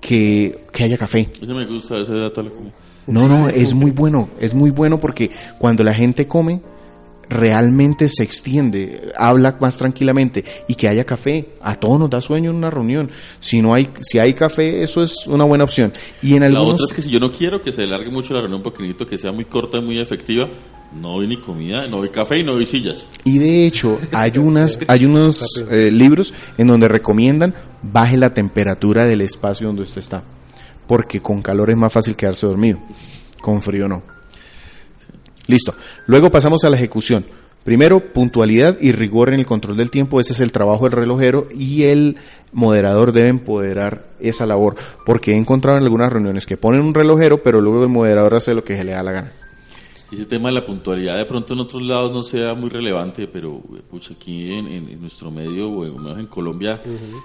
que, 0.00 0.64
que 0.72 0.84
haya 0.84 0.96
café. 0.96 1.28
Eso 1.40 1.54
me 1.54 1.66
gusta, 1.66 1.98
ese 1.98 2.14
dato 2.14 2.42
la 2.42 2.50
comida. 2.50 2.72
No, 3.06 3.28
no, 3.28 3.48
es 3.48 3.74
muy 3.74 3.90
bueno, 3.90 4.28
es 4.38 4.54
muy 4.54 4.70
bueno 4.70 5.00
porque 5.00 5.30
cuando 5.58 5.82
la 5.82 5.94
gente 5.94 6.28
come, 6.28 6.60
realmente 7.30 8.08
se 8.08 8.24
extiende, 8.24 9.12
habla 9.16 9.56
más 9.60 9.76
tranquilamente 9.76 10.44
y 10.68 10.74
que 10.74 10.88
haya 10.88 11.04
café. 11.04 11.50
A 11.62 11.76
todos 11.76 11.98
nos 11.98 12.10
da 12.10 12.20
sueño 12.20 12.50
en 12.50 12.56
una 12.56 12.70
reunión. 12.70 13.10
Si 13.38 13.62
no 13.62 13.72
hay, 13.72 13.88
si 14.02 14.18
hay 14.18 14.34
café, 14.34 14.82
eso 14.82 15.02
es 15.02 15.26
una 15.26 15.44
buena 15.44 15.64
opción. 15.64 15.92
Y 16.22 16.34
en 16.34 16.42
algunos... 16.42 16.66
La 16.66 16.74
otra 16.74 16.86
es 16.88 16.92
que 16.92 17.02
si 17.02 17.10
yo 17.10 17.20
no 17.20 17.30
quiero 17.30 17.62
que 17.62 17.72
se 17.72 17.86
largue 17.86 18.10
mucho 18.10 18.34
la 18.34 18.40
reunión 18.40 18.62
porque 18.62 18.82
necesito 18.82 19.06
que 19.06 19.16
sea 19.16 19.32
muy 19.32 19.44
corta 19.44 19.78
y 19.78 19.82
muy 19.82 19.98
efectiva, 19.98 20.48
no 21.00 21.20
hay 21.20 21.28
ni 21.28 21.36
comida, 21.40 21.86
no 21.86 22.02
hay 22.02 22.08
café 22.10 22.40
y 22.40 22.44
no 22.44 22.56
hay 22.56 22.66
sillas. 22.66 23.06
Y 23.24 23.38
de 23.38 23.64
hecho, 23.66 23.98
hay 24.12 24.32
unas, 24.38 24.78
hay 24.88 25.04
unos 25.04 25.64
eh, 25.70 25.90
libros 25.92 26.34
en 26.58 26.66
donde 26.66 26.88
recomiendan 26.88 27.54
baje 27.82 28.16
la 28.16 28.34
temperatura 28.34 29.04
del 29.04 29.20
espacio 29.20 29.68
donde 29.68 29.82
usted 29.82 30.00
está. 30.00 30.24
Porque 30.88 31.22
con 31.22 31.40
calor 31.40 31.70
es 31.70 31.76
más 31.76 31.92
fácil 31.92 32.16
quedarse 32.16 32.46
dormido. 32.46 32.80
Con 33.40 33.62
frío 33.62 33.86
no. 33.86 34.19
Listo. 35.46 35.74
Luego 36.06 36.30
pasamos 36.30 36.64
a 36.64 36.70
la 36.70 36.76
ejecución. 36.76 37.24
Primero, 37.64 38.00
puntualidad 38.00 38.78
y 38.80 38.92
rigor 38.92 39.28
en 39.28 39.40
el 39.40 39.46
control 39.46 39.76
del 39.76 39.90
tiempo. 39.90 40.18
Ese 40.18 40.32
es 40.32 40.40
el 40.40 40.50
trabajo 40.50 40.84
del 40.84 40.92
relojero 40.92 41.46
y 41.54 41.84
el 41.84 42.16
moderador 42.52 43.12
debe 43.12 43.28
empoderar 43.28 44.06
esa 44.18 44.46
labor. 44.46 44.76
Porque 45.04 45.32
he 45.32 45.36
encontrado 45.36 45.76
en 45.76 45.84
algunas 45.84 46.10
reuniones 46.10 46.46
que 46.46 46.56
ponen 46.56 46.80
un 46.80 46.94
relojero, 46.94 47.42
pero 47.42 47.60
luego 47.60 47.82
el 47.82 47.90
moderador 47.90 48.34
hace 48.34 48.54
lo 48.54 48.64
que 48.64 48.76
se 48.76 48.84
le 48.84 48.92
da 48.92 49.02
la 49.02 49.12
gana. 49.12 49.32
Ese 50.10 50.26
tema 50.26 50.48
de 50.48 50.54
la 50.54 50.64
puntualidad 50.64 51.16
de 51.18 51.24
pronto 51.26 51.54
en 51.54 51.60
otros 51.60 51.82
lados 51.82 52.10
no 52.10 52.22
sea 52.22 52.54
muy 52.54 52.68
relevante, 52.68 53.28
pero 53.28 53.60
pucha, 53.88 54.14
aquí 54.14 54.52
en, 54.52 55.00
nuestro 55.00 55.30
medio, 55.30 55.68
o 55.70 55.98
menos 55.98 56.18
en 56.18 56.26
Colombia, 56.26 56.80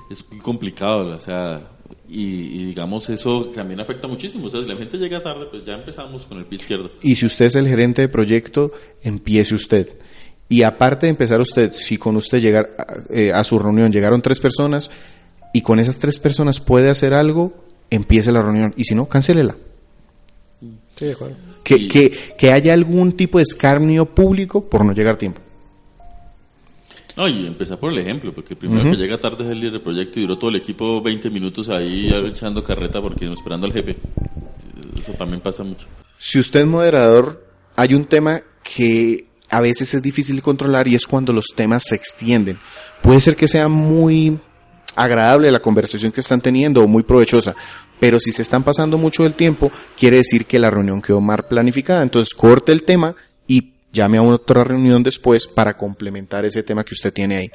es 0.09 0.23
muy 0.29 0.39
complicado. 0.39 1.07
O 1.15 1.19
sea, 1.19 1.74
Y, 2.07 2.21
y, 2.61 2.65
digamos, 2.65 3.09
eso 3.09 3.45
también 3.55 3.79
afecta 3.79 4.07
muchísimo. 4.07 4.45
O 4.47 4.49
sea, 4.49 4.61
si 4.61 4.67
la 4.67 4.75
gente 4.75 4.97
llega 4.97 5.21
tarde, 5.21 5.47
pues 5.49 5.65
ya 5.65 5.73
empezamos 5.73 6.23
con 6.23 6.37
el 6.37 6.45
pie 6.45 6.59
izquierdo. 6.59 6.91
Y 7.01 7.15
si 7.15 7.25
usted 7.25 7.45
es 7.45 7.55
el 7.55 7.67
gerente 7.67 8.01
de 8.03 8.09
proyecto, 8.09 8.71
empiece 9.01 9.55
usted. 9.55 9.97
Y 10.47 10.61
aparte 10.61 11.07
de 11.07 11.09
empezar 11.11 11.41
usted, 11.41 11.71
si 11.73 11.97
con 11.97 12.15
usted 12.15 12.39
llegar 12.39 12.75
eh, 13.09 13.31
a 13.33 13.43
su 13.43 13.57
reunión 13.57 13.91
llegaron 13.91 14.21
tres 14.21 14.39
personas 14.39 14.91
y 15.53 15.61
con 15.61 15.79
esas 15.79 15.97
tres 15.97 16.19
personas 16.19 16.59
puede 16.59 16.89
hacer 16.89 17.15
algo, 17.15 17.53
empiece 17.89 18.31
la 18.31 18.43
reunión. 18.43 18.71
Y 18.77 18.83
si 18.83 18.93
no, 18.93 19.07
cancélela. 19.07 19.57
Sí, 20.95 21.05
de 21.07 21.11
acuerdo. 21.13 21.35
Que, 21.63 21.75
Y- 21.77 21.87
que, 21.87 22.11
que 22.37 22.51
haya 22.51 22.73
algún 22.73 23.13
tipo 23.13 23.39
de 23.39 23.43
escarnio 23.43 24.05
público 24.05 24.63
por 24.69 24.85
no 24.85 24.93
llegar 24.93 25.15
a 25.15 25.17
tiempo. 25.17 25.41
No, 27.17 27.27
y 27.29 27.47
empezar 27.47 27.79
por 27.79 27.93
el 27.93 27.99
ejemplo, 27.99 28.33
porque 28.33 28.55
el 28.55 28.57
primero 28.57 28.83
que 28.91 28.97
llega 28.97 29.17
tarde 29.17 29.45
es 29.45 29.49
el 29.49 29.59
líder 29.59 29.73
del 29.73 29.81
proyecto 29.81 30.19
y 30.19 30.23
duró 30.23 30.37
todo 30.37 30.49
el 30.49 30.57
equipo 30.57 31.01
20 31.01 31.29
minutos 31.29 31.69
ahí 31.69 32.09
echando 32.09 32.61
carreta 32.61 33.01
porque 33.01 33.31
esperando 33.31 33.67
al 33.67 33.73
jefe. 33.73 33.97
Eso 34.99 35.13
también 35.13 35.41
pasa 35.41 35.63
mucho. 35.63 35.87
Si 36.17 36.39
usted 36.39 36.61
es 36.61 36.67
moderador, 36.67 37.47
hay 37.75 37.93
un 37.93 38.05
tema 38.05 38.41
que 38.63 39.27
a 39.49 39.61
veces 39.61 39.93
es 39.93 40.01
difícil 40.01 40.41
controlar 40.41 40.87
y 40.87 40.95
es 40.95 41.07
cuando 41.07 41.31
los 41.31 41.45
temas 41.55 41.83
se 41.87 41.95
extienden. 41.95 42.59
Puede 43.01 43.21
ser 43.21 43.35
que 43.35 43.47
sea 43.47 43.69
muy 43.69 44.37
agradable 44.95 45.51
la 45.51 45.59
conversación 45.59 46.11
que 46.11 46.21
están 46.21 46.41
teniendo 46.41 46.83
o 46.83 46.87
muy 46.87 47.03
provechosa, 47.03 47.55
pero 47.99 48.19
si 48.19 48.31
se 48.31 48.41
están 48.41 48.63
pasando 48.63 48.97
mucho 48.97 49.23
del 49.23 49.33
tiempo, 49.33 49.71
quiere 49.97 50.17
decir 50.17 50.45
que 50.45 50.59
la 50.59 50.71
reunión 50.71 51.01
quedó 51.01 51.21
mal 51.21 51.45
planificada. 51.47 52.01
Entonces 52.01 52.33
corte 52.33 52.71
el 52.71 52.83
tema 52.83 53.15
y 53.47 53.74
llame 53.95 54.17
a 54.17 54.21
otra 54.21 54.63
reunión 54.63 55.01
después 55.01 55.47
para 55.47 55.75
complementar 55.75 56.45
ese 56.45 56.61
tema 56.61 56.83
que 56.83 56.93
usted 56.93 57.11
tiene 57.11 57.37
ahí. 57.37 57.49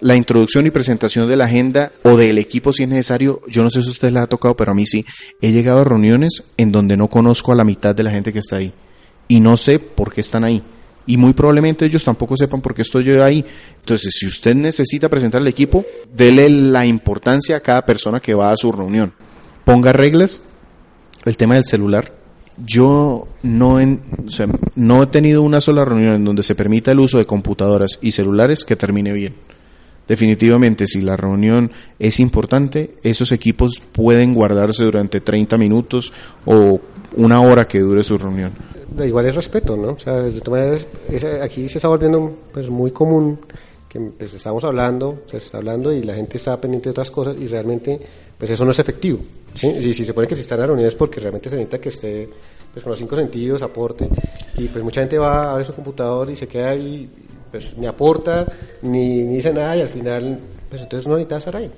La 0.00 0.16
introducción 0.16 0.66
y 0.66 0.70
presentación 0.70 1.28
de 1.28 1.36
la 1.36 1.44
agenda 1.44 1.92
o 2.02 2.16
del 2.16 2.38
equipo 2.38 2.72
si 2.72 2.82
es 2.82 2.88
necesario, 2.88 3.40
yo 3.46 3.62
no 3.62 3.70
sé 3.70 3.80
si 3.82 3.88
a 3.88 3.92
usted 3.92 4.10
les 4.10 4.24
ha 4.24 4.26
tocado, 4.26 4.56
pero 4.56 4.72
a 4.72 4.74
mí 4.74 4.84
sí. 4.84 5.06
He 5.40 5.52
llegado 5.52 5.80
a 5.80 5.84
reuniones 5.84 6.42
en 6.56 6.72
donde 6.72 6.96
no 6.96 7.08
conozco 7.08 7.52
a 7.52 7.54
la 7.54 7.64
mitad 7.64 7.94
de 7.94 8.02
la 8.02 8.10
gente 8.10 8.32
que 8.32 8.40
está 8.40 8.56
ahí 8.56 8.74
y 9.28 9.40
no 9.40 9.56
sé 9.56 9.78
por 9.78 10.12
qué 10.12 10.20
están 10.20 10.44
ahí. 10.44 10.62
Y 11.06 11.16
muy 11.16 11.32
probablemente 11.32 11.84
ellos 11.84 12.04
tampoco 12.04 12.36
sepan 12.36 12.60
por 12.60 12.74
qué 12.74 12.82
estoy 12.82 13.04
yo 13.04 13.24
ahí. 13.24 13.44
Entonces, 13.78 14.12
si 14.14 14.26
usted 14.26 14.54
necesita 14.54 15.08
presentar 15.08 15.40
al 15.40 15.48
equipo, 15.48 15.84
dele 16.12 16.48
la 16.48 16.84
importancia 16.84 17.56
a 17.56 17.60
cada 17.60 17.84
persona 17.84 18.20
que 18.20 18.34
va 18.34 18.50
a 18.50 18.56
su 18.56 18.70
reunión. 18.70 19.14
Ponga 19.64 19.92
reglas. 19.92 20.40
El 21.24 21.36
tema 21.36 21.54
del 21.54 21.64
celular. 21.64 22.21
Yo 22.64 23.26
no, 23.42 23.80
en- 23.80 24.00
o 24.26 24.30
sea, 24.30 24.46
no 24.76 25.02
he 25.02 25.06
tenido 25.06 25.42
una 25.42 25.60
sola 25.60 25.84
reunión 25.84 26.14
en 26.14 26.24
donde 26.24 26.42
se 26.42 26.54
permita 26.54 26.92
el 26.92 27.00
uso 27.00 27.18
de 27.18 27.26
computadoras 27.26 27.98
y 28.02 28.10
celulares 28.12 28.64
que 28.64 28.76
termine 28.76 29.12
bien. 29.12 29.34
Definitivamente, 30.08 30.86
si 30.86 31.00
la 31.00 31.16
reunión 31.16 31.70
es 31.98 32.18
importante, 32.20 32.94
esos 33.02 33.32
equipos 33.32 33.80
pueden 33.92 34.34
guardarse 34.34 34.84
durante 34.84 35.20
30 35.20 35.56
minutos 35.56 36.12
o 36.44 36.80
una 37.16 37.40
hora 37.40 37.66
que 37.68 37.80
dure 37.80 38.02
su 38.02 38.18
reunión. 38.18 38.52
Igual 39.02 39.26
es 39.26 39.34
respeto, 39.34 39.76
¿no? 39.76 39.92
O 39.92 39.98
sea, 39.98 40.14
de 40.22 40.40
todas 40.40 40.84
maneras, 41.08 41.42
aquí 41.42 41.68
se 41.68 41.78
está 41.78 41.88
volviendo 41.88 42.36
pues 42.52 42.68
muy 42.68 42.90
común 42.90 43.38
que 43.88 44.00
pues, 44.00 44.34
estamos 44.34 44.64
hablando, 44.64 45.22
se 45.26 45.36
está 45.38 45.58
hablando 45.58 45.92
y 45.92 46.02
la 46.02 46.14
gente 46.14 46.36
está 46.36 46.60
pendiente 46.60 46.88
de 46.88 46.90
otras 46.90 47.10
cosas 47.10 47.36
y 47.40 47.46
realmente 47.46 47.98
pues 48.36 48.50
eso 48.50 48.64
no 48.64 48.72
es 48.72 48.78
efectivo. 48.80 49.20
¿sí? 49.54 49.68
Y 49.68 49.94
si 49.94 50.04
se 50.04 50.12
pone 50.12 50.26
que 50.26 50.34
se 50.34 50.40
están 50.42 50.60
en 50.60 50.66
reuniones 50.66 50.94
porque 50.94 51.20
realmente 51.20 51.48
se 51.48 51.56
necesita 51.56 51.78
que 51.80 51.88
esté 51.90 52.28
pues, 52.72 52.82
con 52.82 52.90
los 52.90 52.98
cinco 52.98 53.16
sentidos, 53.16 53.62
aporte 53.62 54.08
y 54.56 54.68
pues 54.68 54.84
mucha 54.84 55.00
gente 55.00 55.18
va 55.18 55.52
a 55.52 55.56
ver 55.56 55.64
su 55.66 55.74
computador 55.74 56.30
y 56.30 56.36
se 56.36 56.48
queda 56.48 56.70
ahí, 56.70 57.08
pues 57.50 57.76
ni 57.76 57.86
aporta, 57.86 58.46
ni, 58.82 59.22
ni 59.22 59.36
dice 59.36 59.52
nada 59.52 59.76
y 59.76 59.80
al 59.80 59.88
final 59.88 60.40
pues 60.68 60.82
entonces 60.82 61.06
no 61.06 61.16
necesita 61.16 61.36
estar 61.36 61.56
ahí. 61.56 61.70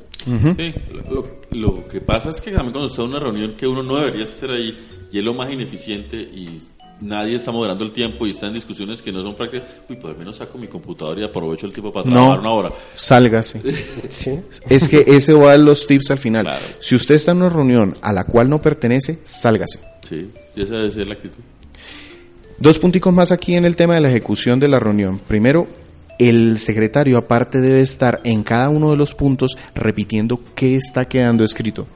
Sí, 0.57 0.75
lo, 1.11 1.25
lo 1.51 1.89
que 1.89 2.01
pasa 2.01 2.31
es 2.31 2.41
que 2.41 2.51
también 2.51 2.73
cuando 2.73 2.89
está 2.89 3.03
en 3.03 3.09
una 3.09 3.19
reunión 3.19 3.57
que 3.57 3.67
uno 3.67 3.83
no 3.83 3.97
debería 3.97 4.25
estar 4.25 4.51
ahí 4.51 4.75
y 5.11 5.19
es 5.19 5.25
lo 5.25 5.35
más 5.35 5.51
ineficiente 5.51 6.17
y 6.17 6.63
nadie 7.01 7.37
está 7.37 7.51
moderando 7.51 7.85
el 7.85 7.93
tiempo 7.93 8.27
y 8.27 8.31
está 8.31 8.47
en 8.47 8.55
discusiones 8.55 9.03
que 9.03 9.13
no 9.13 9.23
son 9.23 9.35
prácticas, 9.35 9.69
uy, 9.89 9.97
pues 9.97 10.13
al 10.13 10.19
menos 10.19 10.37
saco 10.37 10.59
mi 10.59 10.67
computador 10.67 11.19
y 11.19 11.25
aprovecho 11.25 11.67
el 11.67 11.73
tiempo 11.73 11.93
para 11.93 12.05
trabajar 12.05 12.41
una 12.41 12.51
hora. 12.51 12.71
sálgase. 12.95 13.61
¿sí? 14.09 14.41
Es 14.69 14.89
que 14.89 15.05
ese 15.07 15.35
va 15.35 15.53
a 15.53 15.59
los 15.59 15.87
tips 15.87 16.11
al 16.11 16.19
final. 16.19 16.45
Claro. 16.45 16.65
Si 16.79 16.95
usted 16.95 17.17
está 17.17 17.33
en 17.33 17.39
una 17.39 17.51
reunión 17.51 17.97
a 18.01 18.13
la 18.13 18.25
cual 18.25 18.49
no 18.49 18.61
pertenece, 18.61 19.19
sálgase. 19.25 19.81
Sí, 20.09 20.31
esa 20.57 20.75
debe 20.75 20.93
ser 20.93 21.09
la 21.09 21.15
actitud. 21.15 21.43
Dos 22.59 22.79
punticos 22.79 23.13
más 23.13 23.33
aquí 23.33 23.57
en 23.57 23.65
el 23.65 23.77
tema 23.77 23.95
de 23.95 24.01
la 24.01 24.09
ejecución 24.09 24.61
de 24.61 24.69
la 24.69 24.79
reunión. 24.79 25.19
Primero, 25.19 25.67
el 26.19 26.59
secretario 26.59 27.19
aparte 27.19 27.61
debe 27.61 27.81
estar 27.81 28.21
en 28.25 28.45
cada 28.45 28.69
uno 28.69 28.91
de 28.91 28.97
los 28.97 29.15
puntos 29.15 29.57
repitiendo 29.75 30.41
qué 30.55 30.77
está 30.77 31.07
quedando 31.07 31.45
escrito 31.45 31.87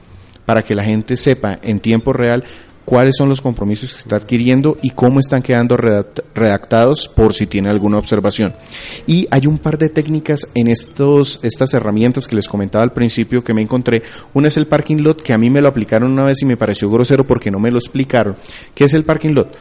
para 0.45 0.63
que 0.63 0.75
la 0.75 0.83
gente 0.83 1.15
sepa 1.15 1.59
en 1.61 1.79
tiempo 1.79 2.11
real 2.11 2.43
cuáles 2.89 3.17
son 3.17 3.29
los 3.29 3.39
compromisos 3.39 3.93
que 3.93 3.99
está 3.99 4.15
adquiriendo 4.15 4.75
y 4.81 4.89
cómo 4.89 5.19
están 5.19 5.43
quedando 5.43 5.77
redact- 5.77 6.23
redactados 6.33 7.07
por 7.07 7.35
si 7.35 7.45
tiene 7.45 7.69
alguna 7.69 7.99
observación. 7.99 8.55
Y 9.05 9.27
hay 9.29 9.45
un 9.45 9.59
par 9.59 9.77
de 9.77 9.89
técnicas 9.89 10.47
en 10.55 10.67
estos, 10.69 11.39
estas 11.43 11.71
herramientas 11.75 12.27
que 12.27 12.35
les 12.35 12.47
comentaba 12.47 12.83
al 12.83 12.91
principio 12.91 13.43
que 13.43 13.53
me 13.53 13.61
encontré. 13.61 14.01
Una 14.33 14.47
es 14.47 14.57
el 14.57 14.65
parking 14.65 15.03
lot, 15.03 15.21
que 15.21 15.33
a 15.33 15.37
mí 15.37 15.51
me 15.51 15.61
lo 15.61 15.67
aplicaron 15.67 16.11
una 16.11 16.23
vez 16.23 16.41
y 16.41 16.45
me 16.47 16.57
pareció 16.57 16.89
grosero 16.89 17.27
porque 17.27 17.51
no 17.51 17.59
me 17.59 17.69
lo 17.69 17.77
explicaron. 17.77 18.35
¿Qué 18.73 18.85
es 18.85 18.93
el 18.95 19.03
parking 19.03 19.35
lot? 19.35 19.55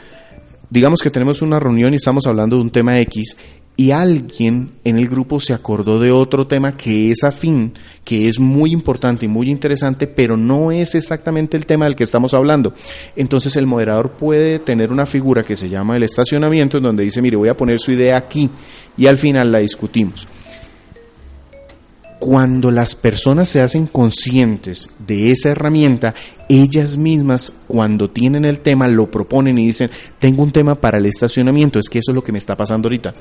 digamos 0.70 1.00
que 1.00 1.10
tenemos 1.10 1.40
una 1.40 1.58
reunión 1.58 1.92
y 1.94 1.96
estamos 1.96 2.26
hablando 2.26 2.56
de 2.56 2.62
un 2.62 2.70
tema 2.70 2.98
X 3.00 3.36
y 3.80 3.92
alguien 3.92 4.72
en 4.82 4.98
el 4.98 5.08
grupo 5.08 5.38
se 5.38 5.54
acordó 5.54 6.00
de 6.00 6.10
otro 6.10 6.48
tema 6.48 6.76
que 6.76 7.12
es 7.12 7.22
afín, 7.22 7.74
que 8.04 8.28
es 8.28 8.40
muy 8.40 8.72
importante 8.72 9.26
y 9.26 9.28
muy 9.28 9.48
interesante, 9.48 10.08
pero 10.08 10.36
no 10.36 10.72
es 10.72 10.96
exactamente 10.96 11.56
el 11.56 11.64
tema 11.64 11.84
del 11.84 11.94
que 11.94 12.02
estamos 12.02 12.34
hablando. 12.34 12.74
Entonces 13.14 13.54
el 13.54 13.68
moderador 13.68 14.10
puede 14.10 14.58
tener 14.58 14.90
una 14.90 15.06
figura 15.06 15.44
que 15.44 15.54
se 15.54 15.68
llama 15.68 15.96
el 15.96 16.02
estacionamiento, 16.02 16.78
en 16.78 16.82
donde 16.82 17.04
dice, 17.04 17.22
mire, 17.22 17.36
voy 17.36 17.50
a 17.50 17.56
poner 17.56 17.78
su 17.78 17.92
idea 17.92 18.16
aquí 18.16 18.50
y 18.96 19.06
al 19.06 19.16
final 19.16 19.52
la 19.52 19.60
discutimos. 19.60 20.26
Cuando 22.18 22.72
las 22.72 22.96
personas 22.96 23.48
se 23.48 23.60
hacen 23.60 23.86
conscientes 23.86 24.88
de 24.98 25.30
esa 25.30 25.50
herramienta, 25.50 26.16
ellas 26.48 26.96
mismas 26.96 27.52
cuando 27.68 28.10
tienen 28.10 28.44
el 28.44 28.58
tema 28.58 28.88
lo 28.88 29.08
proponen 29.08 29.56
y 29.56 29.66
dicen, 29.66 29.88
tengo 30.18 30.42
un 30.42 30.50
tema 30.50 30.74
para 30.74 30.98
el 30.98 31.06
estacionamiento, 31.06 31.78
es 31.78 31.88
que 31.88 32.00
eso 32.00 32.10
es 32.10 32.16
lo 32.16 32.24
que 32.24 32.32
me 32.32 32.38
está 32.38 32.56
pasando 32.56 32.88
ahorita. 32.88 33.14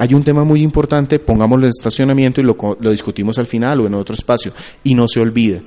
Hay 0.00 0.14
un 0.14 0.24
tema 0.24 0.44
muy 0.44 0.62
importante, 0.62 1.18
pongámoslo 1.18 1.66
en 1.66 1.72
estacionamiento 1.76 2.40
y 2.40 2.44
lo, 2.44 2.56
lo 2.80 2.90
discutimos 2.90 3.38
al 3.38 3.44
final 3.44 3.82
o 3.82 3.86
en 3.86 3.94
otro 3.94 4.14
espacio 4.14 4.50
y 4.82 4.94
no 4.94 5.06
se 5.06 5.20
olvida. 5.20 5.60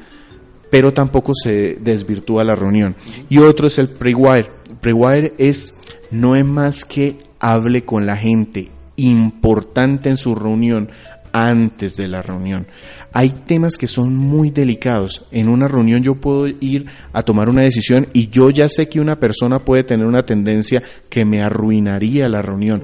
Pero 0.72 0.92
tampoco 0.92 1.34
se 1.36 1.76
desvirtúa 1.76 2.44
la 2.44 2.56
reunión. 2.56 2.96
Y 3.30 3.38
otro 3.38 3.68
es 3.68 3.78
el 3.78 3.90
pre-wire. 3.90 4.50
Pre-wire 4.82 5.36
es, 5.38 5.76
no 6.10 6.36
es 6.36 6.44
más 6.44 6.84
que 6.84 7.20
hable 7.40 7.86
con 7.86 8.08
la 8.08 8.18
gente 8.18 8.72
importante 8.96 10.10
en 10.10 10.18
su 10.18 10.34
reunión 10.34 10.90
antes 11.32 11.96
de 11.96 12.08
la 12.08 12.22
reunión. 12.22 12.68
Hay 13.12 13.30
temas 13.30 13.76
que 13.76 13.88
son 13.88 14.16
muy 14.16 14.50
delicados. 14.50 15.26
En 15.32 15.50
una 15.50 15.68
reunión 15.68 16.02
yo 16.02 16.16
puedo 16.16 16.48
ir 16.48 16.86
a 17.12 17.24
tomar 17.24 17.50
una 17.50 17.62
decisión 17.62 18.08
y 18.14 18.30
yo 18.30 18.50
ya 18.50 18.70
sé 18.70 18.88
que 18.88 19.00
una 19.00 19.20
persona 19.20 19.60
puede 19.60 19.84
tener 19.84 20.06
una 20.06 20.26
tendencia 20.26 20.82
que 21.10 21.26
me 21.26 21.42
arruinaría 21.42 22.30
la 22.30 22.42
reunión. 22.42 22.82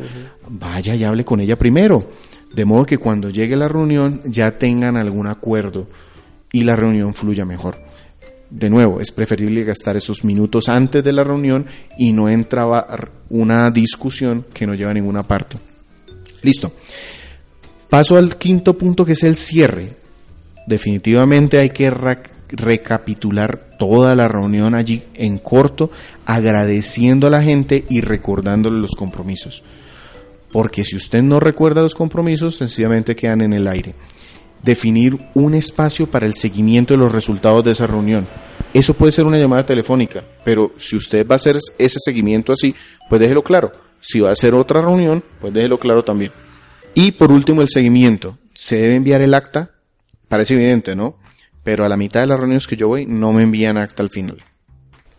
Vaya 0.50 0.96
y 0.96 1.04
hable 1.04 1.24
con 1.24 1.40
ella 1.40 1.58
primero. 1.58 2.10
De 2.54 2.66
modo 2.66 2.86
que 2.86 2.98
cuando 2.98 3.30
llegue 3.30 3.56
la 3.56 3.68
reunión 3.68 4.22
ya 4.26 4.58
tengan 4.58 4.98
algún 4.98 5.28
acuerdo 5.28 5.88
y 6.52 6.64
la 6.64 6.76
reunión 6.76 7.14
fluya 7.14 7.46
mejor. 7.46 7.80
De 8.50 8.70
nuevo, 8.70 9.00
es 9.00 9.12
preferible 9.12 9.64
gastar 9.64 9.96
esos 9.96 10.24
minutos 10.24 10.68
antes 10.68 11.04
de 11.04 11.14
la 11.14 11.24
reunión 11.24 11.68
y 12.00 12.12
no 12.12 12.28
entraba 12.30 12.88
una 13.30 13.70
discusión 13.70 14.46
que 14.52 14.66
no 14.66 14.74
lleva 14.74 14.90
a 14.90 14.96
ninguna 14.96 15.22
parte. 15.22 15.58
Listo. 16.42 16.74
Paso 17.90 18.18
al 18.18 18.38
quinto 18.38 18.76
punto 18.76 19.06
que 19.06 19.12
es 19.14 19.24
el 19.24 19.36
cierre. 19.36 19.96
Definitivamente 20.66 21.60
hay 21.60 21.70
que 21.70 21.92
recapitular 22.50 23.70
toda 23.78 24.16
la 24.16 24.28
reunión 24.28 24.74
allí 24.74 25.04
en 25.14 25.38
corto, 25.38 25.92
agradeciendo 26.26 27.28
a 27.28 27.32
la 27.32 27.44
gente 27.44 27.86
y 27.90 28.02
recordándole 28.02 28.80
los 28.80 28.92
compromisos. 28.92 29.64
Porque 30.52 30.84
si 30.84 30.96
usted 30.96 31.22
no 31.22 31.40
recuerda 31.40 31.82
los 31.82 31.96
compromisos, 31.96 32.56
sencillamente 32.56 33.16
quedan 33.16 33.42
en 33.42 33.54
el 33.54 33.68
aire. 33.68 33.96
Definir 34.64 35.18
un 35.36 35.54
espacio 35.54 36.08
para 36.08 36.26
el 36.26 36.34
seguimiento 36.34 36.94
de 36.94 36.98
los 36.98 37.12
resultados 37.12 37.64
de 37.64 37.72
esa 37.72 37.88
reunión. 37.88 38.28
Eso 38.74 38.94
puede 38.94 39.12
ser 39.12 39.26
una 39.26 39.38
llamada 39.38 39.66
telefónica, 39.66 40.24
pero 40.44 40.74
si 40.78 40.96
usted 40.96 41.26
va 41.28 41.36
a 41.36 41.38
hacer 41.38 41.58
ese 41.78 41.98
seguimiento 42.00 42.52
así, 42.52 42.76
pues 43.10 43.22
déjelo 43.22 43.44
claro. 43.44 43.72
Si 44.00 44.20
va 44.20 44.30
a 44.30 44.34
hacer 44.34 44.54
otra 44.54 44.82
reunión, 44.82 45.24
pues 45.40 45.54
déjelo 45.54 45.80
claro 45.80 46.04
también. 46.04 46.32
Y 46.94 47.12
por 47.12 47.32
último, 47.32 47.62
el 47.62 47.70
seguimiento. 47.70 48.38
Se 48.54 48.78
debe 48.78 48.96
enviar 48.96 49.22
el 49.22 49.34
acta. 49.34 49.72
Parece 50.28 50.56
evidente, 50.56 50.96
¿no? 50.96 51.18
Pero 51.64 51.86
a 51.86 51.90
la 51.90 51.98
mitad 51.98 52.22
de 52.22 52.28
las 52.28 52.40
reuniones 52.40 52.68
que 52.68 52.76
yo 52.76 52.88
voy, 52.88 53.06
no 53.06 53.32
me 53.34 53.44
envían 53.44 53.78
acta 53.78 54.04
al 54.04 54.10
final. 54.10 54.38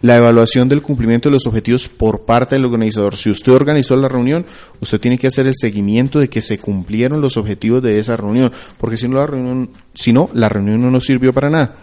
La 0.03 0.17
evaluación 0.17 0.69
del 0.69 0.83
cumplimiento 0.83 1.29
de 1.29 1.35
los 1.35 1.47
objetivos 1.47 1.89
por 1.89 2.23
parte 2.23 2.55
del 2.55 2.65
organizador. 2.65 3.17
Si 3.17 3.31
usted 3.31 3.53
organizó 3.53 3.97
la 3.97 4.09
reunión, 4.09 4.47
usted 4.81 5.01
tiene 5.01 5.19
que 5.19 5.27
hacer 5.27 5.47
el 5.47 5.55
seguimiento 5.55 6.19
de 6.19 6.29
que 6.29 6.43
se 6.43 6.59
cumplieron 6.59 7.21
los 7.21 7.37
objetivos 7.37 7.83
de 7.83 7.99
esa 7.99 8.17
reunión, 8.17 8.53
porque 8.79 8.97
si 8.97 9.09
no 9.09 9.19
la 9.19 9.27
reunión, 9.27 9.71
si 9.95 10.13
no, 10.13 10.31
la 10.33 10.49
reunión 10.49 10.81
no 10.81 10.91
nos 10.91 11.05
sirvió 11.05 11.33
para 11.33 11.51
nada. 11.51 11.77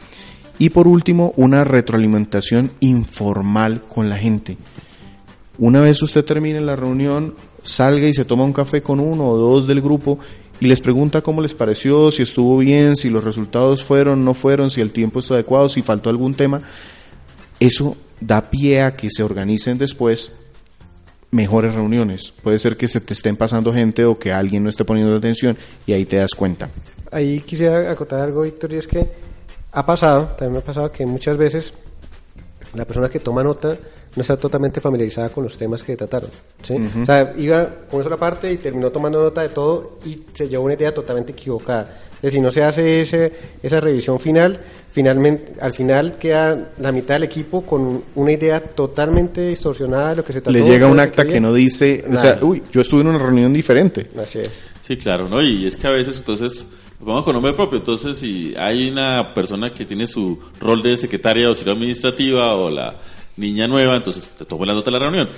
Y 0.59 0.71
por 0.71 0.87
último, 0.87 1.33
una 1.35 1.63
retroalimentación 1.63 2.71
informal 2.79 3.83
con 3.87 4.09
la 4.09 4.17
gente. 4.17 4.57
Una 5.59 5.81
vez 5.81 6.01
usted 6.01 6.25
termine 6.25 6.61
la 6.61 6.75
reunión, 6.75 7.35
salga 7.63 8.07
y 8.07 8.13
se 8.13 8.25
toma 8.25 8.43
un 8.43 8.53
café 8.53 8.81
con 8.81 8.99
uno 8.99 9.27
o 9.27 9.37
dos 9.37 9.67
del 9.67 9.81
grupo 9.81 10.17
y 10.59 10.65
les 10.67 10.81
pregunta 10.81 11.21
cómo 11.21 11.41
les 11.41 11.53
pareció, 11.53 12.09
si 12.09 12.23
estuvo 12.23 12.57
bien, 12.57 12.95
si 12.95 13.11
los 13.11 13.23
resultados 13.23 13.83
fueron, 13.83 14.25
no 14.25 14.33
fueron, 14.33 14.71
si 14.71 14.81
el 14.81 14.91
tiempo 14.91 15.19
está 15.19 15.35
adecuado, 15.35 15.69
si 15.69 15.83
faltó 15.83 16.09
algún 16.09 16.33
tema. 16.33 16.61
Eso 17.59 17.95
da 18.19 18.41
pie 18.41 18.81
a 18.81 18.95
que 18.95 19.09
se 19.09 19.23
organicen 19.23 19.77
después 19.77 20.33
mejores 21.31 21.75
reuniones. 21.75 22.33
Puede 22.43 22.57
ser 22.57 22.77
que 22.77 22.87
se 22.87 23.01
te 23.01 23.13
estén 23.13 23.35
pasando 23.35 23.73
gente 23.73 24.05
o 24.05 24.17
que 24.17 24.31
alguien 24.31 24.63
no 24.63 24.69
esté 24.69 24.85
poniendo 24.85 25.15
atención 25.15 25.57
y 25.85 25.93
ahí 25.93 26.05
te 26.05 26.17
das 26.17 26.33
cuenta. 26.35 26.69
Ahí 27.11 27.41
quisiera 27.41 27.91
acotar 27.91 28.21
algo, 28.21 28.41
Víctor, 28.41 28.73
y 28.73 28.77
es 28.77 28.87
que 28.87 29.07
ha 29.71 29.85
pasado, 29.85 30.25
también 30.37 30.53
me 30.53 30.59
ha 30.59 30.63
pasado 30.63 30.91
que 30.91 31.05
muchas 31.05 31.37
veces 31.37 31.73
la 32.73 32.85
persona 32.85 33.09
que 33.09 33.19
toma 33.19 33.43
nota 33.43 33.77
no 34.15 34.21
está 34.21 34.35
totalmente 34.35 34.81
familiarizada 34.81 35.29
con 35.29 35.43
los 35.43 35.55
temas 35.55 35.83
que 35.83 35.95
trataron. 35.95 36.29
¿sí? 36.63 36.75
O 37.01 37.05
sea, 37.05 37.33
iba 37.37 37.67
con 37.89 38.01
eso 38.01 38.09
la 38.09 38.17
parte 38.17 38.51
y 38.51 38.57
terminó 38.57 38.91
tomando 38.91 39.21
nota 39.21 39.41
de 39.41 39.49
todo 39.49 39.99
y 40.05 40.23
se 40.33 40.49
llevó 40.49 40.65
una 40.65 40.73
idea 40.73 40.93
totalmente 40.93 41.33
equivocada. 41.33 41.99
Es 42.17 42.21
decir, 42.23 42.39
si 42.39 42.41
no 42.41 42.51
se 42.51 42.63
hace 42.63 43.01
ese, 43.01 43.31
esa 43.61 43.79
revisión 43.79 44.19
final, 44.19 44.59
finalmente, 44.91 45.53
al 45.61 45.75
final 45.75 46.17
queda 46.17 46.71
la 46.79 46.91
mitad 46.91 47.13
del 47.13 47.23
equipo 47.23 47.61
con 47.61 48.03
una 48.15 48.31
idea 48.31 48.59
totalmente 48.59 49.49
distorsionada 49.49 50.09
de 50.09 50.15
lo 50.15 50.23
que 50.23 50.33
se 50.33 50.41
trató. 50.41 50.57
Le 50.57 50.65
llega 50.65 50.87
un 50.87 50.97
de 50.97 51.03
acta 51.03 51.21
quería. 51.21 51.35
que 51.35 51.39
no 51.41 51.53
dice, 51.53 52.03
o 52.07 52.13
sea, 52.13 52.35
Nada. 52.35 52.43
uy, 52.43 52.63
yo 52.71 52.81
estuve 52.81 53.01
en 53.01 53.07
una 53.07 53.19
reunión 53.19 53.53
diferente. 53.53 54.07
Así 54.19 54.39
es. 54.39 54.49
Sí, 54.81 54.97
claro, 54.97 55.29
¿no? 55.29 55.43
Y 55.43 55.67
es 55.67 55.77
que 55.77 55.85
a 55.85 55.91
veces, 55.91 56.15
entonces, 56.17 56.65
vamos 56.99 57.23
con 57.23 57.33
nombre 57.33 57.53
propio. 57.53 57.79
Entonces, 57.79 58.17
si 58.17 58.53
hay 58.57 58.89
una 58.89 59.33
persona 59.33 59.69
que 59.69 59.85
tiene 59.85 60.07
su 60.07 60.39
rol 60.59 60.81
de 60.81 60.97
secretaria 60.97 61.47
o 61.47 61.49
auxiliar 61.49 61.75
administrativa 61.75 62.53
o 62.55 62.69
la 62.69 62.95
niña 63.37 63.67
nueva, 63.67 63.95
entonces 63.95 64.27
te 64.29 64.45
toma 64.45 64.65
la 64.65 64.73
nota 64.73 64.91
de 64.91 64.97
la 64.97 65.03
reunión. 65.03 65.29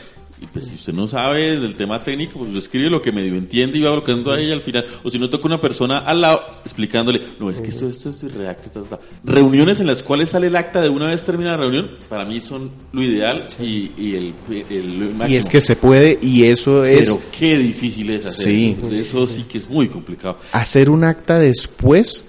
Y 0.42 0.46
pues 0.46 0.66
si 0.66 0.76
usted 0.76 0.94
no 0.94 1.06
sabe 1.08 1.60
del 1.60 1.76
tema 1.76 2.00
técnico, 2.00 2.40
pues 2.40 2.56
escribe 2.56 2.90
lo 2.90 3.02
que 3.02 3.12
medio 3.12 3.36
entiende 3.36 3.78
y 3.78 3.82
va 3.82 3.92
bloqueando 3.92 4.32
a 4.32 4.40
ella 4.40 4.54
al 4.54 4.62
final. 4.62 4.86
O 5.04 5.10
si 5.10 5.20
no 5.20 5.30
toca 5.30 5.48
una 5.48 5.58
persona 5.60 5.98
al 6.00 6.22
lado 6.22 6.40
explicándole, 6.64 7.22
no, 7.40 7.50
es 7.50 7.62
que 7.62 7.70
esto, 7.70 7.90
esto 7.90 8.10
es 8.10 8.24
redacta, 8.34 8.70
ta, 8.72 8.84
ta, 8.84 8.98
ta". 8.98 9.00
Reuniones 9.26 9.80
en 9.82 9.88
las 9.88 10.02
cuales 10.02 10.30
sale 10.30 10.48
el 10.48 10.56
acta 10.56 10.82
de 10.82 10.88
una 10.90 11.08
vez 11.08 11.24
termina 11.24 11.52
la 11.52 11.58
reunión, 11.58 11.90
para 12.08 12.24
mí 12.26 12.40
son 12.40 12.72
lo 12.94 13.02
ideal 13.04 13.46
y, 13.60 13.92
y 13.98 14.16
el, 14.16 14.34
el, 14.70 14.98
máximo. 15.16 15.28
Y 15.28 15.36
es 15.36 15.50
que 15.50 15.60
se 15.60 15.76
puede 15.76 16.18
y 16.22 16.44
eso 16.46 16.86
es 16.86 17.10
Pero 17.10 17.22
qué 17.38 17.58
difícil 17.58 18.10
es 18.12 18.26
hacer 18.26 18.46
Sí. 18.46 18.78
eso. 18.80 18.96
Eso 18.96 19.28
sí 19.28 19.44
que 19.44 19.58
es 19.58 19.70
muy 19.70 19.90
complicado. 19.90 20.38
hacer 20.54 20.90
un 20.90 21.04
acta 21.04 21.38
después 21.40 22.24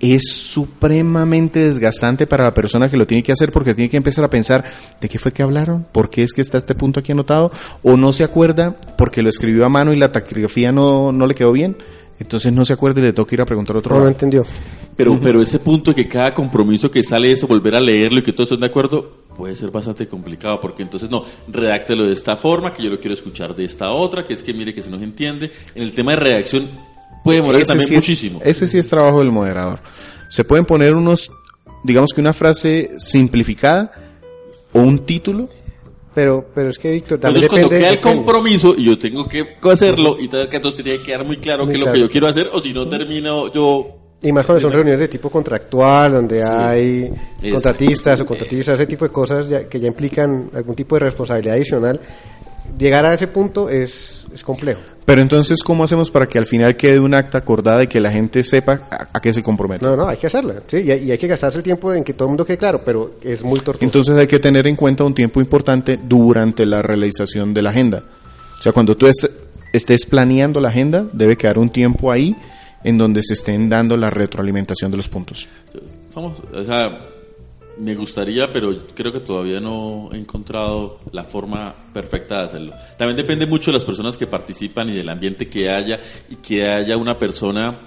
es 0.00 0.30
supremamente 0.30 1.66
desgastante 1.66 2.26
para 2.26 2.44
la 2.44 2.54
persona 2.54 2.88
que 2.88 2.96
lo 2.96 3.06
tiene 3.06 3.22
que 3.22 3.32
hacer 3.32 3.52
porque 3.52 3.74
tiene 3.74 3.90
que 3.90 3.96
empezar 3.96 4.24
a 4.24 4.30
pensar 4.30 4.64
de 5.00 5.08
qué 5.08 5.18
fue 5.18 5.32
que 5.32 5.42
hablaron, 5.42 5.86
por 5.90 6.10
qué 6.10 6.22
es 6.22 6.32
que 6.32 6.40
está 6.40 6.58
este 6.58 6.74
punto 6.74 7.00
aquí 7.00 7.12
anotado, 7.12 7.50
o 7.82 7.96
no 7.96 8.12
se 8.12 8.24
acuerda 8.24 8.76
porque 8.96 9.22
lo 9.22 9.28
escribió 9.28 9.64
a 9.64 9.68
mano 9.68 9.92
y 9.92 9.96
la 9.96 10.12
taquigrafía 10.12 10.72
no, 10.72 11.12
no 11.12 11.26
le 11.26 11.34
quedó 11.34 11.52
bien, 11.52 11.76
entonces 12.20 12.52
no 12.52 12.64
se 12.64 12.72
acuerda 12.72 13.00
y 13.00 13.04
le 13.04 13.12
toca 13.12 13.34
ir 13.34 13.40
a 13.40 13.46
preguntar 13.46 13.76
a 13.76 13.78
otro 13.80 13.98
No, 13.98 14.06
entendió. 14.06 14.44
Pero, 14.96 15.18
pero 15.20 15.40
ese 15.40 15.60
punto 15.60 15.94
que 15.94 16.08
cada 16.08 16.34
compromiso 16.34 16.90
que 16.90 17.04
sale 17.04 17.30
eso, 17.30 17.46
volver 17.46 17.76
a 17.76 17.80
leerlo 17.80 18.18
y 18.18 18.22
que 18.22 18.32
todos 18.32 18.48
estén 18.50 18.60
de 18.60 18.66
acuerdo, 18.66 19.18
puede 19.36 19.54
ser 19.54 19.70
bastante 19.70 20.08
complicado, 20.08 20.58
porque 20.58 20.82
entonces 20.82 21.08
no, 21.08 21.22
redáctelo 21.46 22.04
de 22.06 22.12
esta 22.12 22.36
forma, 22.36 22.72
que 22.72 22.82
yo 22.82 22.90
lo 22.90 22.98
quiero 22.98 23.14
escuchar 23.14 23.54
de 23.54 23.64
esta 23.64 23.92
otra, 23.92 24.24
que 24.24 24.32
es 24.32 24.42
que 24.42 24.52
mire 24.52 24.74
que 24.74 24.82
se 24.82 24.90
nos 24.90 25.00
entiende. 25.00 25.52
En 25.76 25.84
el 25.84 25.92
tema 25.92 26.10
de 26.12 26.16
redacción 26.16 26.68
puede 27.28 27.40
demorar 27.40 27.60
Ese 27.62 27.68
también 27.68 27.88
sí 27.88 27.94
es- 27.94 28.00
muchísimo. 28.00 28.40
ese 28.44 28.66
sí 28.66 28.78
es 28.78 28.88
trabajo 28.88 29.18
del 29.20 29.30
moderador. 29.30 29.80
Se 30.28 30.44
pueden 30.44 30.64
poner 30.64 30.94
unos, 30.94 31.30
digamos 31.84 32.12
que 32.14 32.20
una 32.20 32.32
frase 32.32 32.88
simplificada 32.98 33.92
o 34.72 34.80
un 34.80 35.04
título 35.06 35.48
Pero, 36.14 36.44
pero 36.54 36.70
es 36.70 36.78
que, 36.78 36.90
Víctor, 36.90 37.20
también 37.20 37.44
Entonces 37.44 37.48
cuando 37.48 37.68
depende... 37.68 37.96
queda 38.00 38.10
el 38.10 38.16
compromiso 38.16 38.74
y 38.76 38.84
yo 38.86 38.98
tengo 38.98 39.26
que 39.26 39.44
hacerlo 39.70 40.16
y 40.18 40.28
tal, 40.28 40.48
que 40.48 40.56
entonces 40.56 40.82
tiene 40.82 40.98
que 40.98 41.04
quedar 41.04 41.24
muy 41.24 41.36
claro 41.36 41.64
Muy 41.64 41.72
qué 41.72 41.76
es 41.76 41.80
lo 41.80 41.84
claro. 41.84 41.94
que 41.94 42.00
yo 42.00 42.08
quiero 42.10 42.28
hacer 42.28 42.48
o 42.52 42.60
si 42.60 42.72
no 42.72 42.88
termino 42.88 43.52
yo 43.52 43.86
Y 44.20 44.32
más 44.32 44.44
cuando 44.44 44.60
son 44.60 44.72
reuniones 44.72 44.98
de 44.98 45.06
tipo 45.08 45.30
contractual, 45.30 46.10
donde 46.12 46.42
hay 46.42 47.08
Es- 47.40 47.52
contratistas 47.52 48.20
o 48.20 48.26
contratistas, 48.26 48.74
ese 48.74 48.86
tipo 48.88 49.04
de 49.04 49.12
cosas 49.12 49.48
ya- 49.48 49.68
que 49.68 49.78
ya 49.78 49.86
implican 49.86 50.50
algún 50.54 50.74
tipo 50.74 50.96
de 50.96 51.00
responsabilidad 51.00 51.54
adicional, 51.54 52.00
llegar 52.78 53.06
a 53.06 53.14
ese 53.14 53.26
punto 53.28 53.68
es, 53.68 54.24
es 54.34 54.42
complejo. 54.42 54.80
Pero 55.04 55.22
entonces, 55.22 55.62
¿cómo 55.62 55.84
hacemos 55.84 56.10
para 56.10 56.26
que 56.26 56.36
al 56.36 56.46
final 56.46 56.76
quede 56.76 57.00
un 57.00 57.14
acta 57.14 57.38
acordada 57.38 57.82
y 57.82 57.86
que 57.86 57.98
la 57.98 58.10
gente 58.10 58.44
sepa 58.44 58.82
a, 58.90 59.08
a 59.14 59.20
qué 59.20 59.32
se 59.32 59.42
compromete? 59.42 59.86
No, 59.86 59.96
no, 59.96 60.06
hay 60.06 60.18
que 60.18 60.26
hacerla, 60.26 60.56
¿sí? 60.66 60.82
y, 60.84 60.90
hay, 60.90 61.04
y 61.04 61.10
hay 61.12 61.16
que 61.18 61.26
gastarse 61.26 61.56
el 61.56 61.64
tiempo 61.64 61.94
en 61.94 62.04
que 62.04 62.12
todo 62.12 62.24
el 62.24 62.30
mundo 62.30 62.44
quede 62.44 62.58
claro, 62.58 62.82
pero 62.84 63.14
es 63.22 63.42
muy 63.42 63.58
tortuoso. 63.60 63.84
Entonces 63.84 64.14
hay 64.16 64.26
que 64.26 64.38
tener 64.38 64.66
en 64.66 64.76
cuenta 64.76 65.04
un 65.04 65.14
tiempo 65.14 65.40
importante 65.40 65.98
durante 66.02 66.66
la 66.66 66.82
realización 66.82 67.54
de 67.54 67.62
la 67.62 67.70
agenda. 67.70 68.04
O 68.58 68.62
sea, 68.62 68.72
cuando 68.72 68.96
tú 68.96 69.06
est- 69.06 69.30
estés 69.72 70.04
planeando 70.04 70.60
la 70.60 70.68
agenda, 70.68 71.06
debe 71.12 71.36
quedar 71.36 71.58
un 71.58 71.70
tiempo 71.70 72.12
ahí 72.12 72.36
en 72.84 72.98
donde 72.98 73.22
se 73.22 73.32
estén 73.32 73.68
dando 73.70 73.96
la 73.96 74.10
retroalimentación 74.10 74.90
de 74.90 74.98
los 74.98 75.08
puntos. 75.08 75.48
Somos, 76.12 76.38
o 76.52 76.64
sea, 76.64 76.98
me 77.80 77.94
gustaría, 77.94 78.50
pero 78.52 78.70
creo 78.94 79.12
que 79.12 79.20
todavía 79.20 79.60
no 79.60 80.08
he 80.12 80.18
encontrado 80.18 80.98
la 81.12 81.24
forma 81.24 81.74
perfecta 81.92 82.38
de 82.38 82.44
hacerlo. 82.44 82.72
También 82.96 83.16
depende 83.16 83.46
mucho 83.46 83.70
de 83.70 83.78
las 83.78 83.84
personas 83.84 84.16
que 84.16 84.26
participan 84.26 84.88
y 84.88 84.96
del 84.96 85.08
ambiente 85.08 85.48
que 85.48 85.68
haya 85.70 85.98
y 86.28 86.36
que 86.36 86.68
haya 86.68 86.96
una 86.96 87.18
persona, 87.18 87.78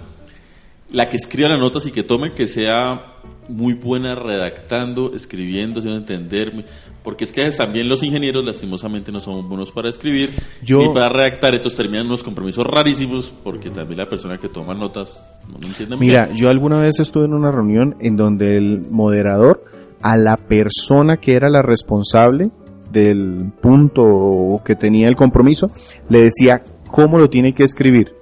la 0.90 1.08
que 1.08 1.16
escriba 1.16 1.48
las 1.48 1.58
notas 1.60 1.86
y 1.86 1.90
que 1.90 2.02
tome, 2.02 2.32
que 2.32 2.46
sea 2.46 3.08
muy 3.48 3.74
buena 3.74 4.14
redactando, 4.14 5.12
escribiendo, 5.14 5.80
haciendo 5.80 5.98
entenderme, 5.98 6.64
porque 7.02 7.24
es 7.24 7.32
que 7.32 7.50
también 7.50 7.88
los 7.88 8.02
ingenieros 8.02 8.44
lastimosamente 8.44 9.10
no 9.10 9.20
son 9.20 9.48
buenos 9.48 9.70
para 9.72 9.88
escribir 9.88 10.30
Yo- 10.62 10.78
ni 10.80 10.88
para 10.94 11.08
redactar, 11.08 11.54
entonces 11.54 11.76
terminan 11.76 12.06
unos 12.06 12.22
compromisos 12.22 12.64
rarísimos 12.64 13.32
porque 13.42 13.70
también 13.70 13.98
la 13.98 14.08
persona 14.08 14.38
que 14.38 14.48
toma 14.48 14.74
notas 14.74 15.22
no 15.48 15.58
lo 15.60 15.66
entiende 15.66 15.96
Mira, 15.96 16.26
bien. 16.26 16.36
yo 16.36 16.48
alguna 16.48 16.78
vez 16.78 17.00
estuve 17.00 17.24
en 17.24 17.34
una 17.34 17.50
reunión 17.50 17.96
en 18.00 18.16
donde 18.16 18.56
el 18.56 18.82
moderador 18.90 19.64
a 20.02 20.16
la 20.16 20.36
persona 20.36 21.16
que 21.18 21.34
era 21.34 21.48
la 21.48 21.62
responsable 21.62 22.50
del 22.90 23.52
punto 23.60 24.60
que 24.64 24.74
tenía 24.76 25.08
el 25.08 25.16
compromiso 25.16 25.70
le 26.08 26.20
decía 26.22 26.62
cómo 26.90 27.18
lo 27.18 27.30
tiene 27.30 27.54
que 27.54 27.62
escribir. 27.64 28.14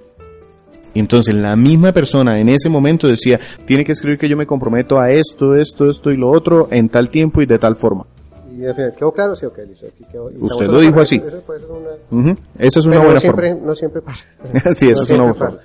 Entonces 0.93 1.33
la 1.35 1.55
misma 1.55 1.91
persona 1.93 2.39
en 2.39 2.49
ese 2.49 2.67
momento 2.69 3.07
decía, 3.07 3.39
tiene 3.65 3.83
que 3.85 3.93
escribir 3.93 4.17
que 4.19 4.27
yo 4.27 4.35
me 4.35 4.45
comprometo 4.45 4.99
a 4.99 5.11
esto, 5.11 5.55
esto, 5.55 5.89
esto 5.89 6.11
y 6.11 6.17
lo 6.17 6.29
otro 6.29 6.67
en 6.71 6.89
tal 6.89 7.09
tiempo 7.09 7.41
y 7.41 7.45
de 7.45 7.57
tal 7.59 7.75
forma. 7.77 8.05
Y 8.57 8.65
al 8.65 8.75
final, 8.75 8.93
¿quedó 8.97 9.11
claro? 9.13 9.35
Sí, 9.35 9.45
ok, 9.45 9.57
listo. 9.69 9.87
Aquí 9.87 10.03
quedó. 10.11 10.29
Y 10.29 10.35
Usted 10.41 10.67
lo 10.67 10.79
dijo 10.81 10.99
así. 10.99 11.15
eso 11.25 11.41
puede 11.41 11.61
ser 11.61 11.69
una- 11.71 12.29
Ujú, 12.31 12.39
Esa 12.59 12.79
es 12.79 12.85
una 12.85 12.95
Pero 12.95 13.03
buena 13.05 13.13
no 13.15 13.21
siempre, 13.21 13.49
forma. 13.53 13.65
no 13.67 13.75
siempre 13.75 14.01
pasa. 14.01 14.25
Sí, 14.73 14.89
esa 14.89 15.03
es 15.03 15.09
una 15.11 15.19
buena 15.23 15.33
forma. 15.33 15.57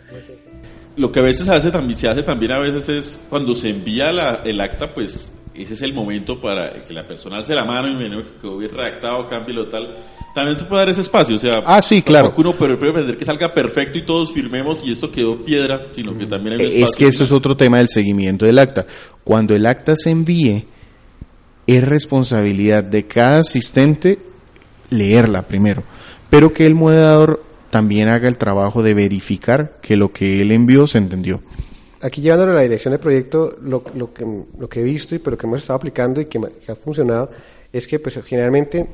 Lo 0.96 1.12
que 1.12 1.18
a 1.18 1.22
veces 1.22 1.48
hace 1.48 1.70
también, 1.70 1.98
se 1.98 2.09
hace 2.09 2.22
también 2.22 2.52
a 2.52 2.59
veces 2.59 2.88
es 2.88 3.18
cuando 3.29 3.52
se 3.55 3.68
envía 3.70 4.12
la- 4.12 4.37
el 4.44 4.61
acta, 4.61 4.94
pues 4.94 5.31
ese 5.58 5.74
es 5.74 5.82
el 5.82 5.94
momento 5.94 6.40
para 6.40 6.82
que 6.84 6.92
la 6.92 7.06
persona 7.06 7.38
alce 7.38 7.54
la 7.54 7.64
mano 7.64 7.88
y 7.88 7.96
me 7.96 8.24
que 8.24 8.30
quedó 8.40 8.58
bien 8.58 8.70
redactado, 8.70 9.26
cámbialo 9.26 9.68
tal. 9.68 9.88
También 10.34 10.58
se 10.58 10.64
puede 10.64 10.82
dar 10.82 10.88
ese 10.90 11.00
espacio, 11.00 11.36
o 11.36 11.38
sea, 11.38 11.62
Ah, 11.64 11.80
sí, 11.80 12.02
claro. 12.02 12.32
uno 12.36 12.52
pero 12.52 12.78
puede 12.78 12.92
pretender 12.92 13.16
que 13.16 13.24
salga 13.24 13.54
perfecto 13.54 13.98
y 13.98 14.04
todos 14.04 14.32
firmemos 14.32 14.80
y 14.84 14.92
esto 14.92 15.10
quedó 15.10 15.42
piedra, 15.42 15.86
sino 15.94 16.16
que 16.16 16.26
también 16.26 16.60
hay 16.60 16.66
un 16.66 16.84
Es 16.84 16.94
que 16.94 17.06
eso 17.06 17.24
es 17.24 17.32
otro 17.32 17.56
tema 17.56 17.78
del 17.78 17.88
seguimiento 17.88 18.44
del 18.44 18.58
acta. 18.58 18.86
Cuando 19.24 19.54
el 19.54 19.64
acta 19.64 19.94
se 19.96 20.10
envíe, 20.10 20.66
es 21.66 21.84
responsabilidad 21.84 22.84
de 22.84 23.06
cada 23.06 23.38
asistente 23.38 24.18
leerla 24.90 25.42
primero, 25.42 25.82
pero 26.30 26.52
que 26.52 26.66
el 26.66 26.74
moderador 26.74 27.42
también 27.70 28.08
haga 28.08 28.28
el 28.28 28.38
trabajo 28.38 28.82
de 28.82 28.94
verificar 28.94 29.78
que 29.82 29.96
lo 29.96 30.12
que 30.12 30.40
él 30.42 30.52
envió 30.52 30.86
se 30.86 30.98
entendió. 30.98 31.40
Aquí 32.02 32.20
llevándolo 32.20 32.52
a 32.52 32.56
la 32.56 32.62
dirección 32.62 32.92
del 32.92 33.00
proyecto, 33.00 33.56
lo, 33.62 33.82
lo 33.94 34.12
que, 34.12 34.24
lo 34.59 34.68
que 34.68 34.80
he 34.80 34.82
visto 34.85 35.14
y 35.14 35.18
pero 35.18 35.37
que 35.38 35.46
hemos 35.46 35.62
estado 35.62 35.78
aplicando 35.78 36.20
y 36.20 36.26
que, 36.26 36.38
ha 36.68 36.74
funcionado 36.76 37.30
es 37.72 37.87
que 37.87 37.98
pues 37.98 38.18
generalmente 38.24 38.87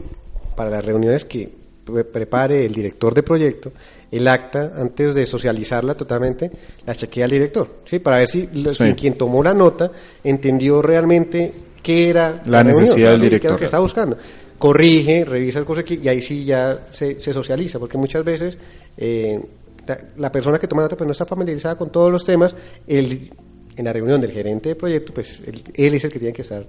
para 0.55 0.71
las 0.71 0.85
reuniones 0.85 1.25
que 1.25 1.49
pre- 1.85 2.05
prepare 2.05 2.65
el 2.65 2.73
director 2.73 3.13
de 3.13 3.23
proyecto, 3.25 3.73
el 4.11 4.29
acta, 4.29 4.73
antes 4.77 5.15
de 5.15 5.27
socializarla 5.27 5.95
totalmente, 5.97 6.51
la 6.87 6.95
chequea 6.95 7.25
al 7.25 7.31
director, 7.31 7.69
¿sí? 7.85 7.99
Para 7.99 8.19
ver 8.19 8.29
si, 8.29 8.49
lo- 8.55 8.73
Sí. 8.73 8.89
si 8.89 8.95
quien 8.95 9.15
tomó 9.15 9.43
la 9.43 9.53
nota 9.55 9.91
entendió 10.23 10.81
realmente 10.81 11.53
qué 11.83 12.09
era 12.11 12.41
La 12.47 12.59
reunión, 12.61 12.83
necesidad 12.83 13.11
del 13.13 13.21
¿sí? 13.23 13.23
qué 13.23 13.27
era 13.27 13.29
director. 13.31 13.51
lo 13.53 13.59
que 13.59 13.65
estaba 13.65 13.83
buscando. 13.83 14.17
Corrige, 14.59 15.25
revisa 15.25 15.59
el 15.59 15.65
curso 15.65 15.83
y 15.89 16.07
ahí 16.07 16.23
sí 16.23 16.45
ya 16.45 16.87
se, 16.93 17.21
se 17.21 17.33
socializa, 17.33 17.81
porque 17.81 17.99
muchas 17.99 18.25
veces 18.25 18.57
eh, 18.97 19.41
la, 20.17 20.31
persona 20.33 20.59
que 20.59 20.67
toma 20.69 20.83
nota 20.83 20.97
pues 20.97 21.07
no 21.07 21.13
está 21.13 21.27
familiarizada 21.27 21.77
con 21.77 21.91
todos 21.91 22.11
los 22.13 22.25
temas. 22.25 22.55
El, 22.87 23.31
en 23.77 23.85
la 23.85 23.93
reunión 23.93 24.21
del 24.21 24.31
gerente 24.33 24.71
de 24.71 24.75
proyecto, 24.77 25.13
pues 25.15 25.41
él, 25.47 25.63
él 25.75 25.95
es 25.95 26.05
el 26.05 26.13
que 26.13 26.19
tiene 26.19 26.35
que 26.35 26.43
estar. 26.43 26.67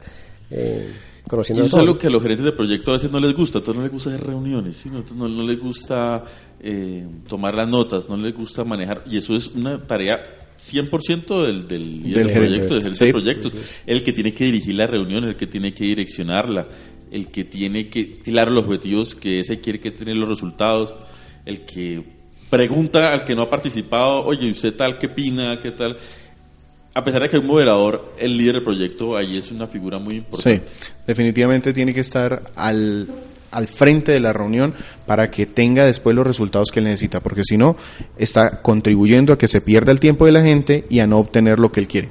eh, 0.50 0.90
conociendo 1.28 1.64
Y 1.64 1.68
eso 1.68 1.76
todo. 1.78 1.82
es 1.84 1.88
algo 1.88 2.00
que 2.00 2.08
a 2.08 2.10
los 2.10 2.22
gerentes 2.22 2.46
de 2.46 2.52
proyecto 2.52 2.92
a 2.92 2.96
veces 2.96 3.10
no 3.12 3.20
les 3.20 3.34
gusta. 3.34 3.60
A 3.60 3.62
todos 3.64 3.78
no 3.78 3.84
les 3.84 3.92
gusta 3.92 4.10
hacer 4.10 4.26
reuniones, 4.26 4.76
¿sí? 4.78 4.90
No, 4.90 5.00
no, 5.16 5.28
no 5.30 5.44
les 5.44 5.60
gusta 5.60 6.24
eh, 6.60 7.08
tomar 7.28 7.56
las 7.56 7.68
notas, 7.68 8.10
no 8.10 8.18
les 8.18 8.34
gusta 8.36 8.64
manejar. 8.64 9.04
Y 9.10 9.18
eso 9.18 9.36
es 9.36 9.48
una 9.48 9.86
tarea 9.86 10.18
100% 10.60 11.46
del, 11.46 11.68
del 11.68 12.04
Del 12.04 12.32
proyecto, 12.32 12.74
del 12.74 12.82
gerente 12.82 12.94
Sí. 12.98 13.06
de 13.06 13.12
proyectos. 13.12 13.54
El 13.86 14.04
que 14.04 14.14
tiene 14.14 14.34
que 14.34 14.46
dirigir 14.46 14.76
la 14.76 14.88
reunión, 14.88 15.24
el 15.26 15.36
que 15.36 15.48
tiene 15.48 15.74
que 15.74 15.86
direccionarla, 15.86 16.68
el 17.12 17.28
que 17.30 17.44
tiene 17.46 17.90
que 17.90 18.04
tirar 18.24 18.50
los 18.52 18.66
objetivos 18.66 19.16
que 19.16 19.40
ese 19.40 19.60
quiere 19.60 19.80
que 19.80 19.92
tener 19.92 20.18
los 20.18 20.28
resultados, 20.30 20.94
el 21.46 21.66
que 21.66 22.13
pregunta 22.58 23.12
al 23.12 23.24
que 23.24 23.36
no 23.36 23.42
ha 23.44 23.50
participado, 23.50 24.24
oye, 24.26 24.52
¿usted 24.52 24.76
tal 24.76 24.98
qué 25.00 25.08
opina? 25.08 25.58
¿Qué 25.60 25.72
tal? 25.72 25.98
A 26.94 27.04
pesar 27.04 27.24
de 27.24 27.30
que 27.30 27.38
hay 27.38 27.42
un 27.42 27.48
moderador, 27.48 28.14
el 28.20 28.38
líder 28.38 28.56
del 28.56 28.64
proyecto 28.64 29.18
ahí 29.18 29.38
es 29.38 29.50
una 29.52 29.66
figura 29.66 29.98
muy 29.98 30.14
Sí, 30.16 30.20
importante. 30.20 30.64
definitivamente 31.08 31.74
tiene 31.74 31.94
que 31.94 32.02
estar 32.02 32.52
al, 32.56 33.08
al 33.50 33.68
frente 33.68 34.12
de 34.12 34.20
la 34.20 34.32
reunión 34.34 34.76
para 35.08 35.32
que 35.32 35.48
tenga 35.48 35.86
después 35.86 36.16
los 36.16 36.28
resultados 36.28 36.70
que 36.72 36.80
él 36.80 36.86
necesita, 36.86 37.20
porque 37.22 37.44
si 37.44 37.58
no, 37.58 37.76
está 38.18 38.62
contribuyendo 38.62 39.34
a 39.34 39.38
que 39.40 39.48
se 39.48 39.60
pierda 39.62 39.92
el 39.92 40.00
tiempo 40.00 40.28
de 40.28 40.34
la 40.34 40.44
gente 40.44 40.86
y 40.90 41.00
a 41.00 41.08
no 41.08 41.18
obtener 41.18 41.58
lo 41.58 41.72
que 41.72 41.80
él 41.80 41.88
quiere. 41.88 42.10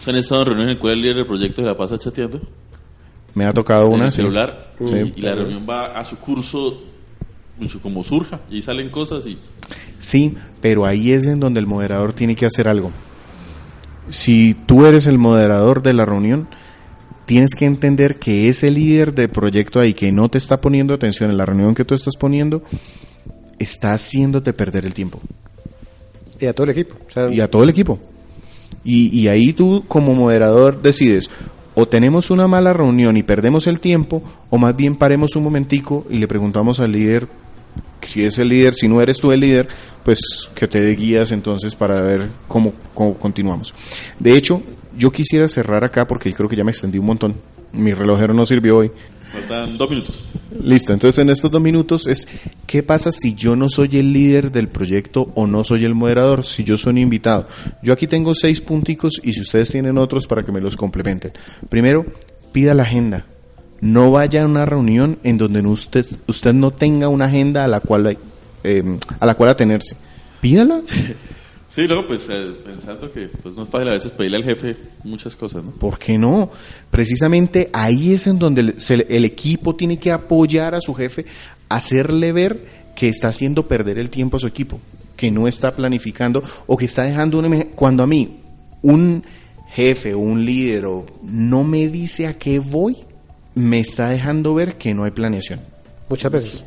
¿Se 0.00 0.10
han 0.10 0.16
estado 0.16 0.40
en 0.42 0.46
reuniones 0.48 0.70
en 0.72 0.74
las 0.74 0.80
cuales 0.80 0.96
el 0.96 1.02
líder 1.02 1.16
del 1.16 1.26
proyecto 1.26 1.62
se 1.62 1.68
la 1.68 1.76
pasa 1.76 1.96
chateando? 1.96 2.40
Me 3.34 3.44
ha 3.44 3.52
tocado 3.52 3.86
en 3.86 3.92
una, 3.92 4.06
el 4.06 4.10
sí. 4.12 4.16
celular 4.16 4.72
Sí. 4.84 4.94
y, 5.14 5.20
y 5.20 5.22
la 5.22 5.34
reunión 5.36 5.64
va 5.70 5.86
a 5.96 6.02
su 6.04 6.16
curso 6.18 6.82
como 7.82 8.02
surja 8.02 8.40
y 8.50 8.62
salen 8.62 8.90
cosas 8.90 9.26
y 9.26 9.38
Sí, 9.98 10.34
pero 10.60 10.86
ahí 10.86 11.12
es 11.12 11.26
en 11.26 11.40
donde 11.40 11.60
el 11.60 11.66
moderador 11.66 12.14
tiene 12.14 12.34
que 12.34 12.46
hacer 12.46 12.66
algo. 12.66 12.90
Si 14.08 14.54
tú 14.66 14.86
eres 14.86 15.06
el 15.06 15.18
moderador 15.18 15.82
de 15.82 15.92
la 15.92 16.06
reunión, 16.06 16.48
tienes 17.26 17.54
que 17.54 17.66
entender 17.66 18.18
que 18.18 18.48
ese 18.48 18.70
líder 18.70 19.14
de 19.14 19.28
proyecto 19.28 19.78
ahí 19.78 19.94
que 19.94 20.10
no 20.10 20.28
te 20.28 20.38
está 20.38 20.60
poniendo 20.60 20.94
atención 20.94 21.30
en 21.30 21.36
la 21.36 21.46
reunión 21.46 21.74
que 21.74 21.84
tú 21.84 21.94
estás 21.94 22.16
poniendo, 22.16 22.62
está 23.58 23.92
haciéndote 23.92 24.52
perder 24.52 24.86
el 24.86 24.94
tiempo. 24.94 25.20
Y 26.40 26.46
a 26.46 26.54
todo 26.54 26.64
el 26.64 26.70
equipo. 26.70 26.96
O 27.06 27.10
sea, 27.10 27.30
y 27.30 27.40
a 27.40 27.50
todo 27.50 27.62
el 27.62 27.68
equipo. 27.68 28.00
Y, 28.82 29.16
y 29.16 29.28
ahí 29.28 29.52
tú 29.52 29.84
como 29.86 30.14
moderador 30.14 30.80
decides, 30.80 31.30
o 31.74 31.86
tenemos 31.86 32.30
una 32.30 32.48
mala 32.48 32.72
reunión 32.72 33.16
y 33.18 33.22
perdemos 33.22 33.66
el 33.66 33.78
tiempo, 33.78 34.22
o 34.48 34.56
más 34.56 34.74
bien 34.74 34.96
paremos 34.96 35.36
un 35.36 35.44
momentico 35.44 36.06
y 36.08 36.18
le 36.18 36.26
preguntamos 36.26 36.80
al 36.80 36.92
líder, 36.92 37.28
si 38.06 38.24
es 38.24 38.38
el 38.38 38.48
líder, 38.48 38.74
si 38.74 38.88
no 38.88 39.00
eres 39.00 39.18
tú 39.18 39.32
el 39.32 39.40
líder, 39.40 39.68
pues 40.04 40.20
que 40.54 40.66
te 40.66 40.80
dé 40.80 40.94
guías 40.94 41.32
entonces 41.32 41.74
para 41.74 42.00
ver 42.02 42.28
cómo, 42.48 42.72
cómo 42.94 43.14
continuamos. 43.14 43.74
De 44.18 44.36
hecho, 44.36 44.62
yo 44.96 45.10
quisiera 45.10 45.48
cerrar 45.48 45.84
acá 45.84 46.06
porque 46.06 46.32
creo 46.32 46.48
que 46.48 46.56
ya 46.56 46.64
me 46.64 46.70
extendí 46.70 46.98
un 46.98 47.06
montón. 47.06 47.36
Mi 47.72 47.92
relojero 47.92 48.34
no 48.34 48.44
sirvió 48.44 48.78
hoy. 48.78 48.90
faltan 49.32 49.78
dos 49.78 49.88
minutos. 49.88 50.24
Listo, 50.62 50.92
entonces 50.92 51.22
en 51.22 51.30
estos 51.30 51.50
dos 51.50 51.60
minutos 51.60 52.06
es 52.08 52.26
qué 52.66 52.82
pasa 52.82 53.10
si 53.12 53.34
yo 53.34 53.54
no 53.54 53.68
soy 53.68 53.98
el 53.98 54.12
líder 54.12 54.50
del 54.50 54.68
proyecto 54.68 55.30
o 55.34 55.46
no 55.46 55.62
soy 55.62 55.84
el 55.84 55.94
moderador, 55.94 56.44
si 56.44 56.64
yo 56.64 56.76
soy 56.76 56.90
un 56.92 56.98
invitado. 56.98 57.46
Yo 57.82 57.92
aquí 57.92 58.06
tengo 58.08 58.34
seis 58.34 58.60
punticos 58.60 59.20
y 59.22 59.32
si 59.32 59.42
ustedes 59.42 59.70
tienen 59.70 59.98
otros 59.98 60.26
para 60.26 60.42
que 60.42 60.50
me 60.50 60.60
los 60.60 60.76
complementen. 60.76 61.32
Primero, 61.68 62.04
pida 62.52 62.74
la 62.74 62.82
agenda. 62.82 63.26
No 63.80 64.10
vaya 64.10 64.42
a 64.42 64.46
una 64.46 64.66
reunión 64.66 65.18
en 65.22 65.38
donde 65.38 65.60
usted, 65.62 66.06
usted 66.26 66.52
no 66.52 66.70
tenga 66.70 67.08
una 67.08 67.26
agenda 67.26 67.64
a 67.64 67.68
la 67.68 67.80
cual, 67.80 68.18
eh, 68.64 68.98
a 69.18 69.26
la 69.26 69.34
cual 69.34 69.50
atenerse. 69.50 69.96
Pídala. 70.40 70.80
Sí, 71.72 71.86
luego 71.86 72.04
pues 72.08 72.26
eh, 72.28 72.50
pensando 72.64 73.12
que 73.12 73.28
pues 73.28 73.54
no 73.54 73.62
es 73.62 73.68
fácil 73.68 73.86
a 73.86 73.92
veces 73.92 74.10
pedirle 74.10 74.38
al 74.38 74.42
jefe 74.44 74.74
muchas 75.04 75.36
cosas, 75.36 75.62
¿no? 75.62 75.70
¿Por 75.70 76.00
qué 76.00 76.18
no? 76.18 76.50
Precisamente 76.90 77.70
ahí 77.72 78.12
es 78.12 78.26
en 78.26 78.40
donde 78.40 78.60
el, 78.62 78.80
se- 78.80 79.06
el 79.08 79.24
equipo 79.24 79.76
tiene 79.76 79.96
que 79.96 80.10
apoyar 80.10 80.74
a 80.74 80.80
su 80.80 80.94
jefe, 80.94 81.26
hacerle 81.68 82.32
ver 82.32 82.64
que 82.96 83.08
está 83.08 83.28
haciendo 83.28 83.68
perder 83.68 84.00
el 84.00 84.10
tiempo 84.10 84.36
a 84.36 84.40
su 84.40 84.48
equipo, 84.48 84.80
que 85.16 85.30
no 85.30 85.46
está 85.46 85.76
planificando 85.76 86.42
o 86.66 86.76
que 86.76 86.86
está 86.86 87.04
dejando 87.04 87.38
un... 87.38 87.68
Cuando 87.76 88.02
a 88.02 88.06
mí 88.08 88.40
un 88.82 89.22
jefe 89.72 90.12
o 90.12 90.18
un 90.18 90.44
líder 90.44 90.86
o 90.86 91.06
no 91.22 91.62
me 91.62 91.86
dice 91.86 92.26
a 92.26 92.36
qué 92.36 92.58
voy, 92.58 92.96
me 93.60 93.80
está 93.80 94.08
dejando 94.08 94.54
ver 94.54 94.76
que 94.76 94.94
no 94.94 95.04
hay 95.04 95.10
planeación. 95.10 95.60
muchas 96.08 96.32
veces. 96.32 96.64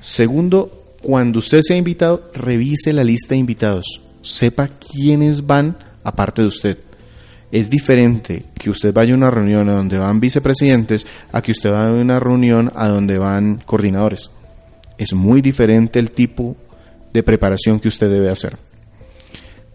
Segundo, 0.00 0.94
cuando 1.02 1.38
usted 1.38 1.60
sea 1.62 1.76
invitado, 1.76 2.30
revise 2.34 2.92
la 2.92 3.04
lista 3.04 3.34
de 3.34 3.38
invitados. 3.38 4.00
Sepa 4.22 4.68
quiénes 4.68 5.46
van 5.46 5.76
aparte 6.04 6.42
de 6.42 6.48
usted. 6.48 6.78
Es 7.52 7.68
diferente 7.68 8.44
que 8.54 8.70
usted 8.70 8.92
vaya 8.92 9.14
a 9.14 9.16
una 9.16 9.30
reunión 9.30 9.68
a 9.68 9.74
donde 9.74 9.98
van 9.98 10.20
vicepresidentes 10.20 11.06
a 11.32 11.42
que 11.42 11.52
usted 11.52 11.70
vaya 11.70 11.88
a 11.88 11.92
una 11.92 12.20
reunión 12.20 12.70
a 12.74 12.88
donde 12.88 13.18
van 13.18 13.62
coordinadores. 13.64 14.30
Es 14.98 15.14
muy 15.14 15.40
diferente 15.40 15.98
el 15.98 16.10
tipo 16.10 16.56
de 17.12 17.22
preparación 17.22 17.80
que 17.80 17.88
usted 17.88 18.10
debe 18.10 18.28
hacer. 18.28 18.56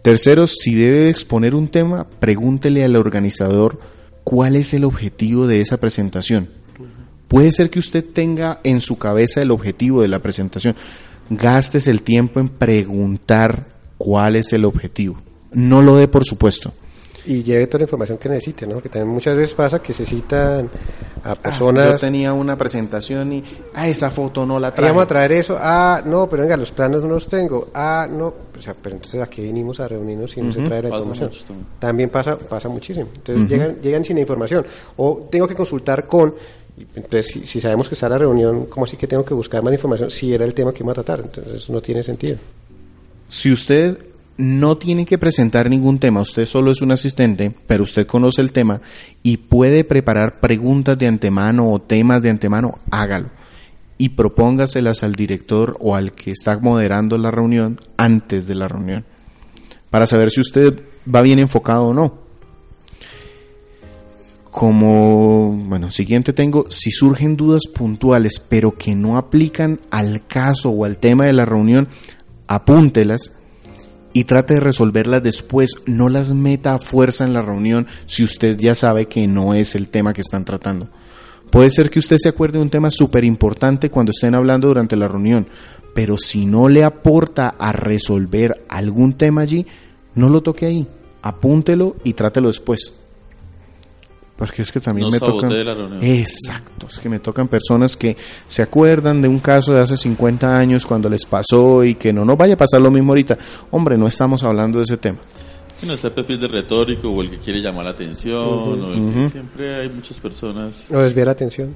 Tercero, 0.00 0.46
si 0.46 0.74
debe 0.74 1.08
exponer 1.08 1.54
un 1.54 1.68
tema, 1.68 2.06
pregúntele 2.20 2.84
al 2.84 2.96
organizador 2.96 3.80
cuál 4.26 4.56
es 4.56 4.74
el 4.74 4.82
objetivo 4.82 5.46
de 5.46 5.60
esa 5.60 5.76
presentación. 5.76 6.48
Puede 7.28 7.52
ser 7.52 7.70
que 7.70 7.78
usted 7.78 8.04
tenga 8.04 8.58
en 8.64 8.80
su 8.80 8.98
cabeza 8.98 9.40
el 9.40 9.52
objetivo 9.52 10.02
de 10.02 10.08
la 10.08 10.18
presentación. 10.18 10.74
Gastes 11.30 11.86
el 11.86 12.02
tiempo 12.02 12.40
en 12.40 12.48
preguntar 12.48 13.68
cuál 13.98 14.34
es 14.34 14.52
el 14.52 14.64
objetivo. 14.64 15.16
No 15.52 15.80
lo 15.80 15.94
dé 15.94 16.08
por 16.08 16.24
supuesto. 16.24 16.72
Y 17.26 17.42
lleve 17.42 17.66
toda 17.66 17.80
la 17.80 17.84
información 17.84 18.18
que 18.18 18.28
necesite, 18.28 18.66
¿no? 18.66 18.80
Que 18.80 18.88
también 18.88 19.08
muchas 19.12 19.36
veces 19.36 19.54
pasa 19.54 19.80
que 19.80 19.92
se 19.92 20.06
citan 20.06 20.70
a 21.24 21.32
Ah, 21.32 21.34
personas. 21.34 21.92
yo 21.92 21.98
tenía 21.98 22.32
una 22.32 22.56
presentación 22.56 23.32
y 23.32 23.42
ah, 23.74 23.88
esa 23.88 24.10
foto 24.12 24.46
no 24.46 24.60
la 24.60 24.68
"Ah, 24.68 24.74
traje. 24.74 24.90
vamos 24.92 25.04
a 25.04 25.08
traer 25.08 25.32
eso. 25.32 25.56
Ah, 25.60 26.00
no, 26.04 26.28
pero 26.30 26.42
venga, 26.44 26.56
los 26.56 26.70
planos 26.70 27.02
no 27.02 27.08
los 27.08 27.26
tengo. 27.26 27.68
Ah, 27.74 28.06
no. 28.08 28.26
O 28.56 28.62
sea, 28.62 28.74
pero 28.80 28.94
entonces 28.94 29.20
aquí 29.20 29.42
vinimos 29.42 29.80
a 29.80 29.88
reunirnos 29.88 30.30
si 30.30 30.40
no 30.40 30.52
se 30.52 30.62
trae 30.62 30.82
la 30.82 30.88
información. 30.90 31.30
también. 31.80 32.10
Pasa 32.10 32.38
pasa 32.38 32.68
muchísimo. 32.68 33.08
Entonces 33.16 33.48
llegan, 33.48 33.76
llegan 33.82 34.04
sin 34.04 34.18
información. 34.18 34.64
O 34.96 35.26
tengo 35.30 35.48
que 35.48 35.54
consultar 35.56 36.06
con. 36.06 36.32
y 36.78 36.82
Entonces, 36.94 37.26
si, 37.26 37.44
si 37.44 37.60
sabemos 37.60 37.88
que 37.88 37.94
está 37.96 38.08
la 38.08 38.18
reunión, 38.18 38.66
¿cómo 38.66 38.84
así 38.86 38.96
que 38.96 39.08
tengo 39.08 39.24
que 39.24 39.34
buscar 39.34 39.62
más 39.64 39.72
información 39.72 40.10
si 40.12 40.32
era 40.32 40.44
el 40.44 40.54
tema 40.54 40.72
que 40.72 40.84
iba 40.84 40.92
a 40.92 40.94
tratar? 40.94 41.20
Entonces, 41.20 41.68
no 41.70 41.80
tiene 41.80 42.02
sentido. 42.04 42.38
Si 43.28 43.50
usted 43.50 43.98
no 44.38 44.76
tiene 44.76 45.06
que 45.06 45.18
presentar 45.18 45.70
ningún 45.70 45.98
tema, 45.98 46.20
usted 46.20 46.46
solo 46.46 46.70
es 46.70 46.82
un 46.82 46.92
asistente, 46.92 47.54
pero 47.66 47.84
usted 47.84 48.06
conoce 48.06 48.42
el 48.42 48.52
tema 48.52 48.80
y 49.22 49.38
puede 49.38 49.84
preparar 49.84 50.40
preguntas 50.40 50.98
de 50.98 51.06
antemano 51.06 51.70
o 51.70 51.80
temas 51.80 52.22
de 52.22 52.30
antemano, 52.30 52.78
hágalo. 52.90 53.30
Y 53.98 54.10
propóngaselas 54.10 55.02
al 55.02 55.14
director 55.14 55.76
o 55.80 55.94
al 55.94 56.12
que 56.12 56.30
está 56.30 56.58
moderando 56.58 57.16
la 57.16 57.30
reunión 57.30 57.80
antes 57.96 58.46
de 58.46 58.54
la 58.54 58.68
reunión, 58.68 59.04
para 59.90 60.06
saber 60.06 60.30
si 60.30 60.40
usted 60.40 60.82
va 61.12 61.22
bien 61.22 61.38
enfocado 61.38 61.86
o 61.86 61.94
no. 61.94 62.26
Como, 64.50 65.52
bueno, 65.52 65.90
siguiente 65.90 66.32
tengo, 66.32 66.66
si 66.70 66.90
surgen 66.90 67.36
dudas 67.36 67.66
puntuales, 67.66 68.38
pero 68.38 68.76
que 68.76 68.94
no 68.94 69.16
aplican 69.16 69.80
al 69.90 70.26
caso 70.26 70.70
o 70.70 70.84
al 70.84 70.98
tema 70.98 71.26
de 71.26 71.34
la 71.34 71.44
reunión, 71.44 71.88
apúntelas 72.46 73.32
y 74.16 74.24
trate 74.24 74.54
de 74.54 74.60
resolverlas 74.60 75.22
después. 75.22 75.72
No 75.84 76.08
las 76.08 76.32
meta 76.32 76.72
a 76.72 76.78
fuerza 76.78 77.26
en 77.26 77.34
la 77.34 77.42
reunión 77.42 77.86
si 78.06 78.24
usted 78.24 78.56
ya 78.56 78.74
sabe 78.74 79.08
que 79.08 79.26
no 79.26 79.52
es 79.52 79.74
el 79.74 79.88
tema 79.88 80.14
que 80.14 80.22
están 80.22 80.46
tratando. 80.46 80.88
Puede 81.50 81.68
ser 81.68 81.90
que 81.90 81.98
usted 81.98 82.16
se 82.18 82.30
acuerde 82.30 82.56
de 82.56 82.62
un 82.62 82.70
tema 82.70 82.90
súper 82.90 83.24
importante 83.24 83.90
cuando 83.90 84.12
estén 84.12 84.34
hablando 84.34 84.68
durante 84.68 84.96
la 84.96 85.06
reunión, 85.06 85.46
pero 85.94 86.16
si 86.16 86.46
no 86.46 86.70
le 86.70 86.82
aporta 86.82 87.56
a 87.58 87.72
resolver 87.72 88.64
algún 88.70 89.12
tema 89.12 89.42
allí, 89.42 89.66
no 90.14 90.30
lo 90.30 90.42
toque 90.42 90.64
ahí. 90.64 90.88
Apúntelo 91.20 91.96
y 92.02 92.14
trátelo 92.14 92.48
después. 92.48 92.94
Porque 94.36 94.62
es 94.62 94.70
que 94.70 94.80
también 94.80 95.06
No 95.06 95.10
me 95.10 95.18
tocan. 95.18 95.50
la 95.64 95.74
reunión. 95.74 96.04
Exacto, 96.04 96.88
es 96.90 96.98
que 96.98 97.08
me 97.08 97.18
tocan 97.20 97.48
personas 97.48 97.96
que 97.96 98.16
se 98.46 98.62
acuerdan 98.62 99.22
de 99.22 99.28
un 99.28 99.38
caso 99.38 99.72
de 99.72 99.80
hace 99.80 99.96
50 99.96 100.56
años 100.58 100.84
cuando 100.84 101.08
les 101.08 101.24
pasó 101.24 101.82
y 101.84 101.94
que 101.94 102.12
no 102.12 102.24
nos 102.24 102.36
vaya 102.36 102.54
a 102.54 102.56
pasar 102.58 102.80
lo 102.82 102.90
mismo 102.90 103.12
ahorita. 103.12 103.38
Hombre, 103.70 103.96
no 103.96 104.06
estamos 104.06 104.44
hablando 104.44 104.78
de 104.78 104.84
ese 104.84 104.98
tema. 104.98 105.18
Si 105.78 105.86
no 105.86 105.94
está 105.94 106.08
el 106.08 106.14
perfil 106.14 106.40
de 106.40 106.48
retórico 106.48 107.08
o 107.10 107.22
el 107.22 107.30
que 107.30 107.38
quiere 107.38 107.60
llamar 107.60 107.84
la 107.84 107.90
atención 107.92 108.36
o 108.38 108.92
el 108.92 109.14
que 109.14 109.28
siempre 109.30 109.80
hay 109.80 109.88
muchas 109.90 110.18
personas 110.18 110.84
O 110.90 110.98
desviar 110.98 111.26
la 111.26 111.32
atención. 111.32 111.74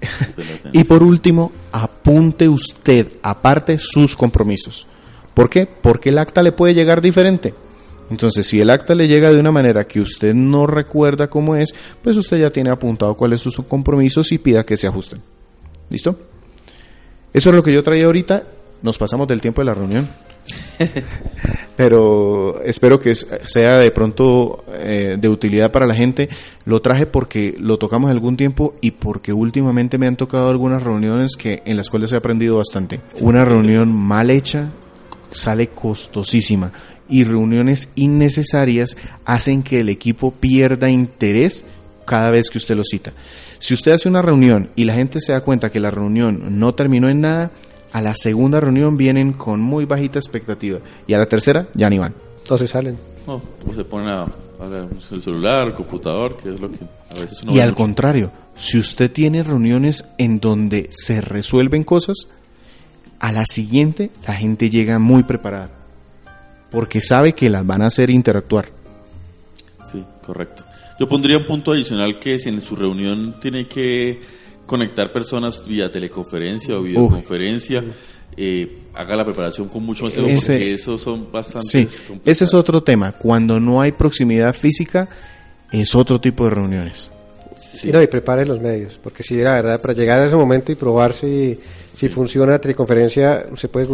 de 0.00 0.44
la 0.44 0.70
Y 0.72 0.84
por 0.84 1.02
último, 1.02 1.52
apunte 1.72 2.48
usted 2.48 3.12
aparte 3.22 3.78
sus 3.78 4.16
compromisos. 4.16 4.86
¿Por 5.34 5.48
qué? 5.50 5.66
Porque 5.66 6.08
el 6.10 6.18
acta 6.18 6.42
le 6.42 6.52
puede 6.52 6.74
llegar 6.74 7.00
diferente. 7.00 7.54
Entonces, 8.10 8.46
si 8.46 8.60
el 8.60 8.70
acta 8.70 8.94
le 8.94 9.08
llega 9.08 9.32
de 9.32 9.40
una 9.40 9.52
manera 9.52 9.84
que 9.84 10.00
usted 10.00 10.34
no 10.34 10.66
recuerda 10.66 11.28
cómo 11.28 11.56
es, 11.56 11.74
pues 12.02 12.16
usted 12.16 12.38
ya 12.38 12.50
tiene 12.50 12.70
apuntado 12.70 13.16
cuáles 13.16 13.40
son 13.40 13.52
sus 13.52 13.66
compromisos 13.66 14.32
y 14.32 14.38
pida 14.38 14.64
que 14.64 14.76
se 14.76 14.86
ajusten. 14.86 15.20
¿Listo? 15.90 16.18
Eso 17.32 17.50
es 17.50 17.54
lo 17.54 17.62
que 17.62 17.72
yo 17.72 17.82
traía 17.82 18.06
ahorita. 18.06 18.44
Nos 18.82 18.98
pasamos 18.98 19.28
del 19.28 19.40
tiempo 19.40 19.60
de 19.60 19.66
la 19.66 19.74
reunión. 19.74 20.08
Pero 21.76 22.62
espero 22.62 22.98
que 22.98 23.14
sea 23.14 23.78
de 23.78 23.90
pronto 23.90 24.64
eh, 24.72 25.16
de 25.18 25.28
utilidad 25.28 25.70
para 25.70 25.86
la 25.86 25.94
gente. 25.94 26.28
Lo 26.64 26.80
traje 26.80 27.06
porque 27.06 27.54
lo 27.58 27.78
tocamos 27.78 28.10
algún 28.10 28.36
tiempo 28.36 28.74
y 28.80 28.92
porque 28.92 29.32
últimamente 29.32 29.98
me 29.98 30.06
han 30.06 30.16
tocado 30.16 30.50
algunas 30.50 30.82
reuniones 30.82 31.36
que 31.36 31.62
en 31.66 31.76
las 31.76 31.90
cuales 31.90 32.12
he 32.12 32.16
aprendido 32.16 32.56
bastante. 32.56 33.00
Una 33.20 33.44
reunión 33.44 33.94
mal 33.94 34.30
hecha 34.30 34.70
sale 35.32 35.68
costosísima 35.68 36.72
y 37.08 37.24
reuniones 37.24 37.90
innecesarias 37.94 38.96
hacen 39.24 39.62
que 39.62 39.80
el 39.80 39.88
equipo 39.88 40.30
pierda 40.30 40.90
interés 40.90 41.66
cada 42.04 42.30
vez 42.30 42.50
que 42.50 42.58
usted 42.58 42.76
lo 42.76 42.84
cita. 42.84 43.12
Si 43.58 43.74
usted 43.74 43.92
hace 43.92 44.08
una 44.08 44.22
reunión 44.22 44.70
y 44.76 44.84
la 44.84 44.94
gente 44.94 45.20
se 45.20 45.32
da 45.32 45.42
cuenta 45.42 45.70
que 45.70 45.80
la 45.80 45.90
reunión 45.90 46.58
no 46.58 46.74
terminó 46.74 47.08
en 47.08 47.20
nada, 47.20 47.50
a 47.92 48.00
la 48.00 48.14
segunda 48.14 48.60
reunión 48.60 48.96
vienen 48.96 49.32
con 49.32 49.60
muy 49.60 49.84
bajita 49.84 50.18
expectativa 50.18 50.78
y 51.06 51.14
a 51.14 51.18
la 51.18 51.26
tercera 51.26 51.68
ya 51.74 51.90
ni 51.90 51.98
van. 51.98 52.14
Entonces 52.38 52.70
salen. 52.70 52.98
No, 53.26 53.40
pues 53.64 53.76
se 53.76 53.84
ponen 53.84 54.08
a, 54.08 54.26
el 55.12 55.22
celular, 55.22 55.68
el 55.68 55.74
computador, 55.74 56.36
que 56.36 56.52
es 56.52 56.60
lo 56.60 56.70
que 56.70 56.78
a 57.14 57.20
veces 57.20 57.44
Y 57.48 57.60
al 57.60 57.74
contrario, 57.74 58.32
si 58.56 58.78
usted 58.78 59.12
tiene 59.12 59.42
reuniones 59.42 60.04
en 60.16 60.40
donde 60.40 60.88
se 60.90 61.20
resuelven 61.20 61.84
cosas, 61.84 62.28
a 63.20 63.32
la 63.32 63.44
siguiente 63.44 64.10
la 64.26 64.34
gente 64.34 64.70
llega 64.70 64.98
muy 64.98 65.24
preparada 65.24 65.77
porque 66.70 67.00
sabe 67.00 67.32
que 67.32 67.50
las 67.50 67.66
van 67.66 67.82
a 67.82 67.86
hacer 67.86 68.10
interactuar. 68.10 68.66
Sí, 69.90 70.04
correcto. 70.24 70.64
Yo 70.98 71.08
pondría 71.08 71.38
un 71.38 71.46
punto 71.46 71.72
adicional 71.72 72.18
que 72.18 72.38
si 72.38 72.48
en 72.48 72.60
su 72.60 72.74
reunión 72.74 73.36
tiene 73.40 73.68
que 73.68 74.20
conectar 74.66 75.12
personas 75.12 75.64
vía 75.66 75.90
teleconferencia 75.90 76.74
o 76.74 76.82
videoconferencia, 76.82 77.84
eh, 78.36 78.82
haga 78.94 79.16
la 79.16 79.24
preparación 79.24 79.68
con 79.68 79.84
mucho 79.84 80.04
más 80.04 80.14
porque 80.14 80.72
esos 80.72 81.00
son 81.00 81.30
bastante... 81.32 81.68
Sí, 81.68 81.88
ese 82.24 82.44
es 82.44 82.54
otro 82.54 82.82
tema. 82.82 83.12
Cuando 83.12 83.58
no 83.60 83.80
hay 83.80 83.92
proximidad 83.92 84.54
física, 84.54 85.08
es 85.72 85.94
otro 85.94 86.20
tipo 86.20 86.44
de 86.44 86.50
reuniones. 86.50 87.10
Sí. 87.56 87.88
Y, 87.88 87.92
no, 87.92 88.02
y 88.02 88.06
prepare 88.06 88.44
los 88.44 88.60
medios, 88.60 88.98
porque 89.02 89.22
si 89.22 89.36
la 89.36 89.54
verdad, 89.54 89.80
para 89.80 89.94
llegar 89.94 90.20
a 90.20 90.26
ese 90.26 90.36
momento 90.36 90.72
y 90.72 90.74
probar 90.74 91.12
si, 91.12 91.58
si 91.98 92.08
funciona 92.08 92.52
la 92.52 92.60
teleconferencia, 92.60 93.46
se 93.56 93.66
puede 93.66 93.88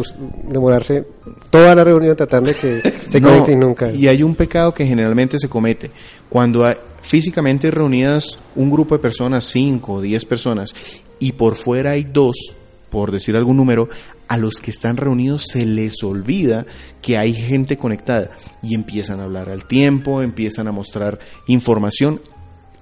demorarse 0.47 1.07
toda 1.49 1.75
la 1.75 1.85
reunión 1.85 2.15
tratando 2.15 2.51
de 2.51 2.55
que 2.55 2.91
se 3.09 3.19
conecte 3.19 3.53
y 3.53 3.57
nunca. 3.57 3.91
Y 3.91 4.09
hay 4.09 4.23
un 4.23 4.35
pecado 4.35 4.75
que 4.75 4.85
generalmente 4.85 5.39
se 5.39 5.49
comete. 5.49 5.91
Cuando 6.29 6.67
hay, 6.67 6.77
físicamente 7.01 7.71
reunidas 7.71 8.39
un 8.57 8.71
grupo 8.71 8.95
de 8.95 8.99
personas, 8.99 9.45
5 9.47 9.91
o 9.91 10.01
10 10.03 10.23
personas, 10.27 10.75
y 11.19 11.33
por 11.33 11.57
fuera 11.57 11.93
hay 11.93 12.05
dos, 12.05 12.55
por 12.91 13.11
decir 13.11 13.39
algún 13.39 13.57
número, 13.57 13.89
a 14.29 14.37
los 14.37 14.57
que 14.57 14.71
están 14.71 14.99
reunidos 14.99 15.47
se 15.51 15.65
les 15.65 16.05
olvida 16.05 16.67
que 17.01 17.17
hay 17.17 17.33
gente 17.33 17.79
conectada 17.79 18.33
y 18.63 18.75
empiezan 18.75 19.21
a 19.21 19.25
hablar 19.25 19.49
al 19.49 19.65
tiempo, 19.65 20.21
empiezan 20.21 20.69
a 20.69 20.73
mostrar 20.73 21.21
información 21.47 22.21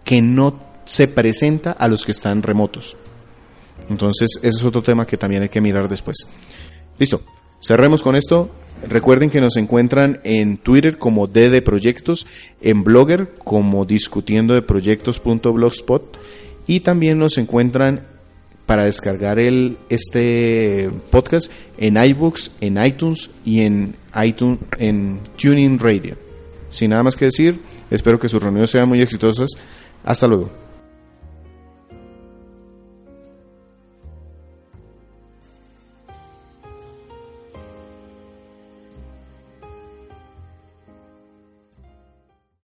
que 0.03 0.21
no 0.21 0.59
se 0.85 1.07
presenta 1.07 1.71
a 1.71 1.87
los 1.87 2.05
que 2.05 2.11
están 2.11 2.43
remotos. 2.43 2.97
Entonces, 3.89 4.29
ese 4.43 4.59
es 4.59 4.65
otro 4.65 4.83
tema 4.83 5.07
que 5.07 5.17
también 5.17 5.43
hay 5.43 5.49
que 5.49 5.61
mirar 5.61 5.89
después. 5.89 6.17
Listo, 6.99 7.23
cerremos 7.61 8.03
con 8.03 8.17
esto. 8.17 8.51
Recuerden 8.89 9.31
que 9.31 9.41
nos 9.41 9.57
encuentran 9.57 10.21
en 10.25 10.57
Twitter 10.57 10.99
como 10.99 11.29
DD 11.29 11.63
Proyectos, 11.63 12.27
en 12.61 12.83
Blogger 12.83 13.33
como 13.45 13.85
discutiendo 13.85 14.55
de 14.55 14.63
proyectos.blogspot 14.63 16.19
y 16.67 16.81
también 16.81 17.19
nos 17.19 17.39
encuentran 17.39 18.07
para 18.67 18.85
descargar 18.85 19.39
el, 19.39 19.77
este 19.89 20.91
podcast 21.11 21.51
en 21.79 21.97
iBooks, 21.97 22.53
en 22.61 22.85
iTunes 22.85 23.31
y 23.45 23.61
en 23.61 23.95
iTunes 24.25 24.59
en 24.79 25.21
Tuning 25.37 25.79
Radio. 25.79 26.17
Sin 26.69 26.91
nada 26.91 27.03
más 27.03 27.17
que 27.17 27.27
decir, 27.27 27.61
espero 27.91 28.19
que 28.19 28.29
sus 28.29 28.43
reuniones 28.43 28.71
sean 28.71 28.89
muy 28.89 29.03
exitosas. 29.03 29.51
Hasta 30.05 30.27
luego. 30.27 30.62